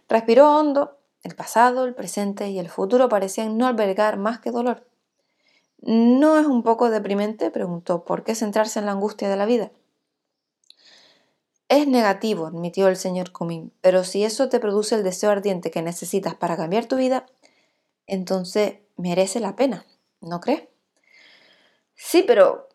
Respiró 0.09 0.57
hondo, 0.57 0.99
el 1.23 1.35
pasado, 1.35 1.85
el 1.85 1.95
presente 1.95 2.49
y 2.49 2.59
el 2.59 2.69
futuro 2.69 3.09
parecían 3.09 3.59
no 3.59 3.67
albergar 3.67 4.17
más 4.17 4.39
que 4.39 4.51
dolor. 4.51 4.87
¿No 5.81 6.39
es 6.39 6.47
un 6.47 6.63
poco 6.63 6.91
deprimente? 6.91 7.51
preguntó. 7.51 8.05
¿Por 8.05 8.25
qué 8.25 8.35
centrarse 8.35 8.79
en 8.79 8.87
la 8.87 8.93
angustia 8.93 9.29
de 9.29 9.37
la 9.37 9.47
vida? 9.47 9.71
Es 11.69 11.87
negativo, 11.87 12.47
admitió 12.47 12.89
el 12.89 12.97
señor 12.97 13.31
Cumming, 13.31 13.73
pero 13.83 14.03
si 14.03 14.25
eso 14.25 14.49
te 14.49 14.59
produce 14.59 14.95
el 14.95 15.05
deseo 15.05 15.31
ardiente 15.31 15.71
que 15.71 15.83
necesitas 15.83 16.35
para 16.35 16.57
cambiar 16.57 16.87
tu 16.87 16.97
vida, 16.97 17.27
entonces 18.07 18.79
merece 18.97 19.39
la 19.39 19.55
pena, 19.55 19.85
¿no 20.23 20.41
crees? 20.41 20.63
Sí, 21.95 22.25
pero 22.27 22.68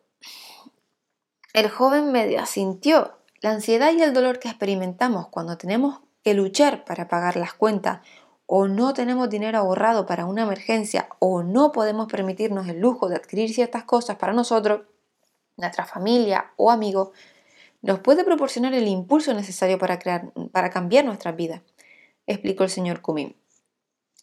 el 1.54 1.70
joven 1.70 2.10
medio 2.10 2.40
asintió. 2.40 3.16
La 3.40 3.52
ansiedad 3.52 3.92
y 3.92 4.02
el 4.02 4.12
dolor 4.12 4.40
que 4.40 4.48
experimentamos 4.48 5.28
cuando 5.28 5.56
tenemos 5.56 6.00
que 6.24 6.34
luchar 6.34 6.84
para 6.84 7.06
pagar 7.06 7.36
las 7.36 7.54
cuentas 7.54 8.00
o 8.46 8.66
no 8.66 8.92
tenemos 8.92 9.30
dinero 9.30 9.58
ahorrado 9.58 10.04
para 10.04 10.26
una 10.26 10.42
emergencia 10.42 11.08
o 11.20 11.44
no 11.44 11.70
podemos 11.70 12.10
permitirnos 12.10 12.68
el 12.68 12.80
lujo 12.80 13.08
de 13.08 13.16
adquirir 13.16 13.54
ciertas 13.54 13.84
cosas 13.84 14.16
para 14.16 14.32
nosotros, 14.32 14.82
nuestra 15.56 15.86
familia 15.86 16.52
o 16.56 16.72
amigos, 16.72 17.10
nos 17.82 18.00
puede 18.00 18.24
proporcionar 18.24 18.74
el 18.74 18.88
impulso 18.88 19.32
necesario 19.32 19.78
para, 19.78 20.00
crear, 20.00 20.32
para 20.50 20.70
cambiar 20.70 21.04
nuestras 21.04 21.36
vidas, 21.36 21.60
explicó 22.26 22.64
el 22.64 22.70
señor 22.70 23.00
Cumming. 23.00 23.36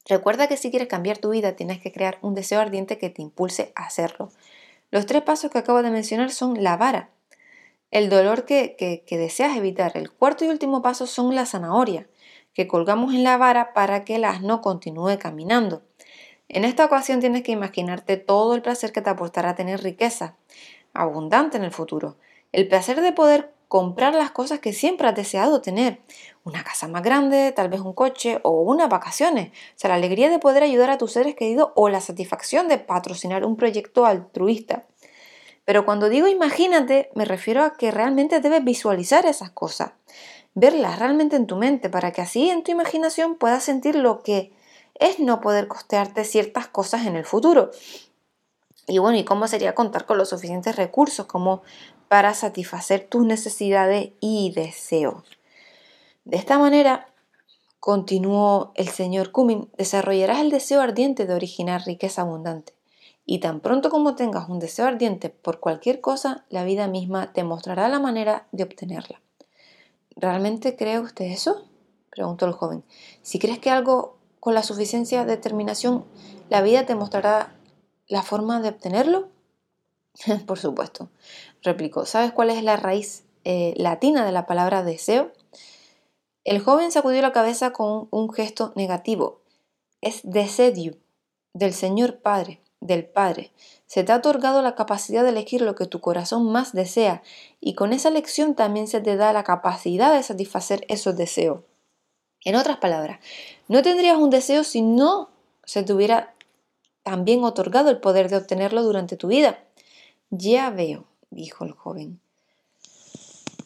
Recuerda 0.05 0.47
que 0.47 0.57
si 0.57 0.69
quieres 0.69 0.89
cambiar 0.89 1.17
tu 1.17 1.29
vida 1.29 1.55
tienes 1.55 1.79
que 1.79 1.93
crear 1.93 2.17
un 2.21 2.35
deseo 2.35 2.59
ardiente 2.59 2.97
que 2.97 3.09
te 3.09 3.21
impulse 3.21 3.71
a 3.75 3.85
hacerlo. 3.85 4.31
Los 4.89 5.05
tres 5.05 5.21
pasos 5.21 5.49
que 5.49 5.59
acabo 5.59 5.81
de 5.81 5.91
mencionar 5.91 6.31
son 6.31 6.61
la 6.61 6.75
vara, 6.75 7.09
el 7.91 8.09
dolor 8.09 8.45
que, 8.45 9.03
deseas 9.09 9.55
evitar. 9.55 9.91
El 9.95 10.11
cuarto 10.11 10.45
y 10.45 10.47
último 10.47 10.81
paso 10.81 11.05
son 11.05 11.35
la 11.35 11.45
zanahoria, 11.45 12.07
que 12.53 12.67
colgamos 12.67 13.13
en 13.13 13.23
la 13.23 13.37
vara 13.37 13.73
para 13.73 14.03
que 14.05 14.15
el 14.15 14.25
asno 14.25 14.61
continúe 14.61 15.19
caminando. 15.19 15.83
En 16.49 16.65
esta 16.65 16.85
ocasión 16.85 17.19
tienes 17.19 17.43
que 17.43 17.51
imaginarte 17.51 18.17
todo 18.17 18.55
el 18.55 18.61
placer 18.61 18.91
que 18.91 19.01
te 19.01 19.09
aportará 19.09 19.55
tener 19.55 19.83
riqueza 19.83 20.35
abundante 20.93 21.57
en 21.57 21.63
el 21.63 21.71
futuro. 21.71 22.17
El 22.51 22.67
placer 22.67 22.99
de 22.99 23.13
poder 23.13 23.53
comprar 23.67 24.13
las 24.13 24.31
cosas 24.31 24.59
que 24.59 24.73
siempre 24.73 25.07
has 25.07 25.15
deseado 25.15 25.61
tener. 25.61 26.01
Una 26.43 26.61
casa 26.61 26.89
más 26.89 27.03
grande, 27.03 27.53
tal 27.53 27.69
vez 27.69 27.79
un 27.79 27.93
coche 27.93 28.41
o 28.43 28.61
unas 28.63 28.89
vacaciones. 28.89 29.49
O 29.49 29.73
sea, 29.75 29.89
la 29.89 29.95
alegría 29.95 30.29
de 30.29 30.39
poder 30.39 30.63
ayudar 30.63 30.89
a 30.89 30.97
tus 30.97 31.13
seres 31.13 31.35
queridos 31.35 31.69
o 31.75 31.87
la 31.87 32.01
satisfacción 32.01 32.67
de 32.67 32.79
patrocinar 32.79 33.45
un 33.45 33.55
proyecto 33.55 34.05
altruista. 34.05 34.83
Pero 35.65 35.85
cuando 35.85 36.09
digo 36.09 36.27
imagínate, 36.27 37.09
me 37.15 37.25
refiero 37.25 37.63
a 37.63 37.73
que 37.73 37.91
realmente 37.91 38.39
debes 38.39 38.63
visualizar 38.63 39.25
esas 39.25 39.51
cosas, 39.51 39.91
verlas 40.53 40.99
realmente 40.99 41.35
en 41.35 41.47
tu 41.47 41.55
mente, 41.55 41.89
para 41.89 42.11
que 42.11 42.21
así 42.21 42.49
en 42.49 42.63
tu 42.63 42.71
imaginación 42.71 43.35
puedas 43.35 43.63
sentir 43.63 43.95
lo 43.95 44.21
que 44.23 44.51
es 44.95 45.19
no 45.19 45.41
poder 45.41 45.67
costearte 45.67 46.25
ciertas 46.25 46.67
cosas 46.67 47.05
en 47.05 47.15
el 47.15 47.25
futuro. 47.25 47.71
Y 48.87 48.97
bueno, 48.97 49.17
¿y 49.17 49.23
cómo 49.23 49.47
sería 49.47 49.75
contar 49.75 50.05
con 50.05 50.17
los 50.17 50.29
suficientes 50.29 50.75
recursos 50.75 51.25
como 51.25 51.61
para 52.07 52.33
satisfacer 52.33 53.07
tus 53.07 53.25
necesidades 53.25 54.11
y 54.19 54.51
deseos? 54.53 55.23
De 56.25 56.37
esta 56.37 56.59
manera, 56.59 57.07
continuó 57.79 58.73
el 58.75 58.89
señor 58.89 59.31
Cumming, 59.31 59.69
desarrollarás 59.77 60.39
el 60.39 60.51
deseo 60.51 60.81
ardiente 60.81 61.25
de 61.25 61.33
originar 61.33 61.83
riqueza 61.85 62.21
abundante. 62.21 62.73
Y 63.31 63.39
tan 63.39 63.61
pronto 63.61 63.89
como 63.89 64.15
tengas 64.15 64.49
un 64.49 64.59
deseo 64.59 64.87
ardiente 64.87 65.29
por 65.29 65.61
cualquier 65.61 66.01
cosa, 66.01 66.43
la 66.49 66.65
vida 66.65 66.87
misma 66.87 67.31
te 67.31 67.45
mostrará 67.45 67.87
la 67.87 67.97
manera 67.97 68.45
de 68.51 68.63
obtenerla. 68.63 69.21
¿Realmente 70.17 70.75
cree 70.75 70.99
usted 70.99 71.23
eso? 71.23 71.63
preguntó 72.09 72.45
el 72.45 72.51
joven. 72.51 72.83
Si 73.21 73.39
crees 73.39 73.59
que 73.59 73.69
algo 73.69 74.17
con 74.41 74.53
la 74.53 74.63
suficiencia 74.63 75.23
de 75.23 75.31
determinación, 75.37 76.03
la 76.49 76.61
vida 76.61 76.85
te 76.85 76.93
mostrará 76.93 77.55
la 78.09 78.21
forma 78.21 78.59
de 78.59 78.67
obtenerlo. 78.67 79.29
por 80.45 80.59
supuesto, 80.59 81.07
replicó. 81.63 82.05
¿Sabes 82.05 82.33
cuál 82.33 82.49
es 82.49 82.61
la 82.63 82.75
raíz 82.75 83.23
eh, 83.45 83.75
latina 83.77 84.25
de 84.25 84.33
la 84.33 84.45
palabra 84.45 84.83
deseo? 84.83 85.31
El 86.43 86.59
joven 86.59 86.91
sacudió 86.91 87.21
la 87.21 87.31
cabeza 87.31 87.71
con 87.71 88.09
un 88.11 88.29
gesto 88.33 88.73
negativo. 88.75 89.39
Es 90.01 90.19
desedio, 90.25 90.97
del 91.53 91.71
Señor 91.71 92.19
Padre 92.19 92.59
del 92.81 93.05
Padre. 93.05 93.51
Se 93.87 94.03
te 94.03 94.11
ha 94.11 94.17
otorgado 94.17 94.61
la 94.61 94.75
capacidad 94.75 95.23
de 95.23 95.29
elegir 95.29 95.61
lo 95.61 95.75
que 95.75 95.85
tu 95.85 96.01
corazón 96.01 96.51
más 96.51 96.73
desea 96.73 97.21
y 97.61 97.75
con 97.75 97.93
esa 97.93 98.09
elección 98.09 98.55
también 98.55 98.87
se 98.87 98.99
te 98.99 99.15
da 99.15 99.31
la 99.31 99.43
capacidad 99.43 100.13
de 100.13 100.23
satisfacer 100.23 100.85
esos 100.89 101.15
deseos. 101.15 101.61
En 102.43 102.55
otras 102.55 102.77
palabras, 102.77 103.19
no 103.67 103.81
tendrías 103.83 104.17
un 104.17 104.31
deseo 104.31 104.63
si 104.63 104.81
no 104.81 105.29
se 105.63 105.83
te 105.83 105.93
hubiera 105.93 106.33
también 107.03 107.43
otorgado 107.43 107.89
el 107.89 107.99
poder 107.99 108.29
de 108.29 108.37
obtenerlo 108.37 108.83
durante 108.83 109.15
tu 109.15 109.27
vida. 109.27 109.59
Ya 110.31 110.69
veo, 110.69 111.05
dijo 111.29 111.65
el 111.65 111.73
joven. 111.73 112.19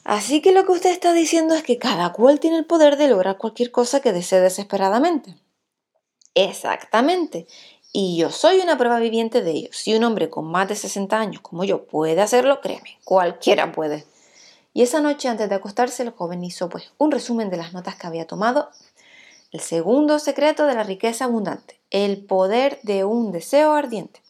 Así 0.04 0.41
que 0.41 0.51
lo 0.51 0.65
que 0.65 0.73
usted 0.73 0.91
está 0.91 1.13
diciendo 1.13 1.56
es 1.56 1.63
que 1.63 1.80
cada 1.80 2.13
cual 2.13 2.39
tiene 2.39 2.58
el 2.58 2.65
poder 2.65 2.95
de 2.97 3.08
lograr 3.08 3.38
cualquier 3.38 3.71
cosa 3.71 4.01
que 4.01 4.13
desee 4.13 4.39
desesperadamente. 4.39 5.36
Exactamente. 6.36 7.47
Y 7.97 8.17
yo 8.17 8.29
soy 8.29 8.60
una 8.60 8.77
prueba 8.77 8.99
viviente 8.99 9.41
de 9.41 9.51
ello. 9.51 9.69
Si 9.71 9.95
un 9.95 10.03
hombre 10.03 10.29
con 10.29 10.43
más 10.43 10.67
de 10.67 10.75
60 10.75 11.17
años 11.17 11.41
como 11.41 11.63
yo 11.63 11.86
puede 11.86 12.19
hacerlo, 12.19 12.60
créeme, 12.60 12.99
cualquiera 13.05 13.71
puede. 13.71 14.05
Y 14.73 14.81
esa 14.81 14.99
noche 14.99 15.29
antes 15.29 15.47
de 15.47 15.55
acostarse 15.55 16.03
el 16.03 16.10
joven 16.10 16.43
hizo 16.43 16.67
pues 16.67 16.91
un 16.97 17.10
resumen 17.10 17.49
de 17.49 17.55
las 17.55 17.71
notas 17.71 17.95
que 17.95 18.05
había 18.05 18.27
tomado. 18.27 18.69
El 19.53 19.62
segundo 19.62 20.19
secreto 20.19 20.65
de 20.65 20.73
la 20.73 20.84
riqueza 20.84 21.23
abundante, 21.23 21.79
el 21.89 22.17
poder 22.25 22.81
de 22.84 23.05
un 23.05 23.31
deseo 23.31 23.71
ardiente. 23.71 24.21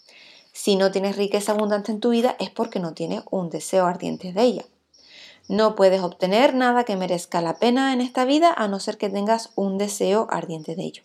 Si 0.54 0.76
no 0.76 0.92
tienes 0.92 1.18
riqueza 1.18 1.54
abundante 1.54 1.92
en 1.92 2.00
tu 2.00 2.12
vida 2.12 2.36
es 2.38 2.52
porque 2.52 2.80
no 2.80 2.94
tienes 2.94 3.24
un 3.32 3.50
deseo 3.50 3.88
ardiente 3.88 4.32
de 4.32 4.44
ella. 4.44 4.66
No 5.48 5.74
puedes 5.74 6.04
obtener 6.04 6.54
nada 6.54 6.84
que 6.84 6.98
merezca 6.98 7.42
la 7.42 7.58
pena 7.58 7.94
en 7.94 8.02
esta 8.02 8.26
vida 8.26 8.54
a 8.56 8.68
no 8.68 8.80
ser 8.80 9.00
que 9.00 9.10
tengas 9.10 9.50
un 9.56 9.80
deseo 9.80 10.28
ardiente 10.30 10.76
de 10.76 10.84
ello. 10.84 11.02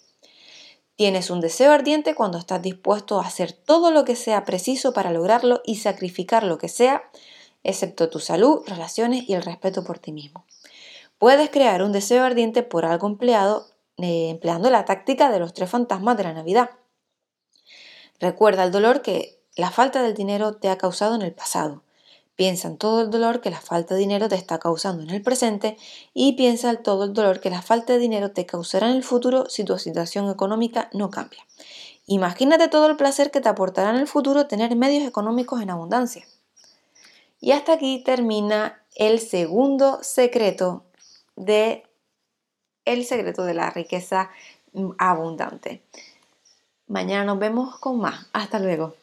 Tienes 1.00 1.30
un 1.30 1.40
deseo 1.40 1.72
ardiente 1.72 2.14
cuando 2.14 2.36
estás 2.36 2.60
dispuesto 2.60 3.18
a 3.18 3.26
hacer 3.26 3.52
todo 3.52 3.90
lo 3.90 4.04
que 4.04 4.14
sea 4.14 4.44
preciso 4.44 4.92
para 4.92 5.12
lograrlo 5.12 5.62
y 5.64 5.76
sacrificar 5.76 6.44
lo 6.44 6.58
que 6.58 6.68
sea, 6.68 7.04
excepto 7.62 8.10
tu 8.10 8.18
salud, 8.18 8.60
relaciones 8.66 9.26
y 9.26 9.32
el 9.32 9.40
respeto 9.40 9.82
por 9.82 9.98
ti 9.98 10.12
mismo. 10.12 10.44
Puedes 11.16 11.48
crear 11.48 11.82
un 11.82 11.92
deseo 11.92 12.22
ardiente 12.22 12.62
por 12.62 12.84
algo 12.84 13.06
empleado 13.06 13.68
eh, 13.96 14.28
empleando 14.28 14.68
la 14.68 14.84
táctica 14.84 15.30
de 15.30 15.38
los 15.38 15.54
tres 15.54 15.70
fantasmas 15.70 16.18
de 16.18 16.24
la 16.24 16.34
Navidad. 16.34 16.68
Recuerda 18.18 18.64
el 18.64 18.70
dolor 18.70 19.00
que 19.00 19.40
la 19.56 19.70
falta 19.70 20.02
del 20.02 20.12
dinero 20.12 20.56
te 20.56 20.68
ha 20.68 20.76
causado 20.76 21.14
en 21.14 21.22
el 21.22 21.32
pasado. 21.32 21.82
Piensa 22.40 22.68
en 22.68 22.78
todo 22.78 23.02
el 23.02 23.10
dolor 23.10 23.42
que 23.42 23.50
la 23.50 23.60
falta 23.60 23.92
de 23.92 24.00
dinero 24.00 24.30
te 24.30 24.34
está 24.34 24.58
causando 24.58 25.02
en 25.02 25.10
el 25.10 25.20
presente 25.20 25.76
y 26.14 26.36
piensa 26.36 26.70
en 26.70 26.82
todo 26.82 27.04
el 27.04 27.12
dolor 27.12 27.38
que 27.40 27.50
la 27.50 27.60
falta 27.60 27.92
de 27.92 27.98
dinero 27.98 28.30
te 28.30 28.46
causará 28.46 28.88
en 28.88 28.96
el 28.96 29.04
futuro 29.04 29.44
si 29.50 29.62
tu 29.62 29.76
situación 29.76 30.30
económica 30.30 30.88
no 30.94 31.10
cambia. 31.10 31.46
Imagínate 32.06 32.68
todo 32.68 32.86
el 32.86 32.96
placer 32.96 33.30
que 33.30 33.42
te 33.42 33.50
aportará 33.50 33.90
en 33.90 33.96
el 33.96 34.06
futuro 34.06 34.46
tener 34.46 34.74
medios 34.74 35.06
económicos 35.06 35.60
en 35.60 35.68
abundancia. 35.68 36.26
Y 37.42 37.52
hasta 37.52 37.74
aquí 37.74 38.02
termina 38.02 38.82
el 38.96 39.20
segundo 39.20 39.98
secreto 40.02 40.84
de 41.36 41.82
el 42.86 43.04
secreto 43.04 43.44
de 43.44 43.52
la 43.52 43.68
riqueza 43.68 44.30
abundante. 44.96 45.82
Mañana 46.86 47.26
nos 47.26 47.38
vemos 47.38 47.78
con 47.78 47.98
más. 47.98 48.28
Hasta 48.32 48.58
luego. 48.58 48.94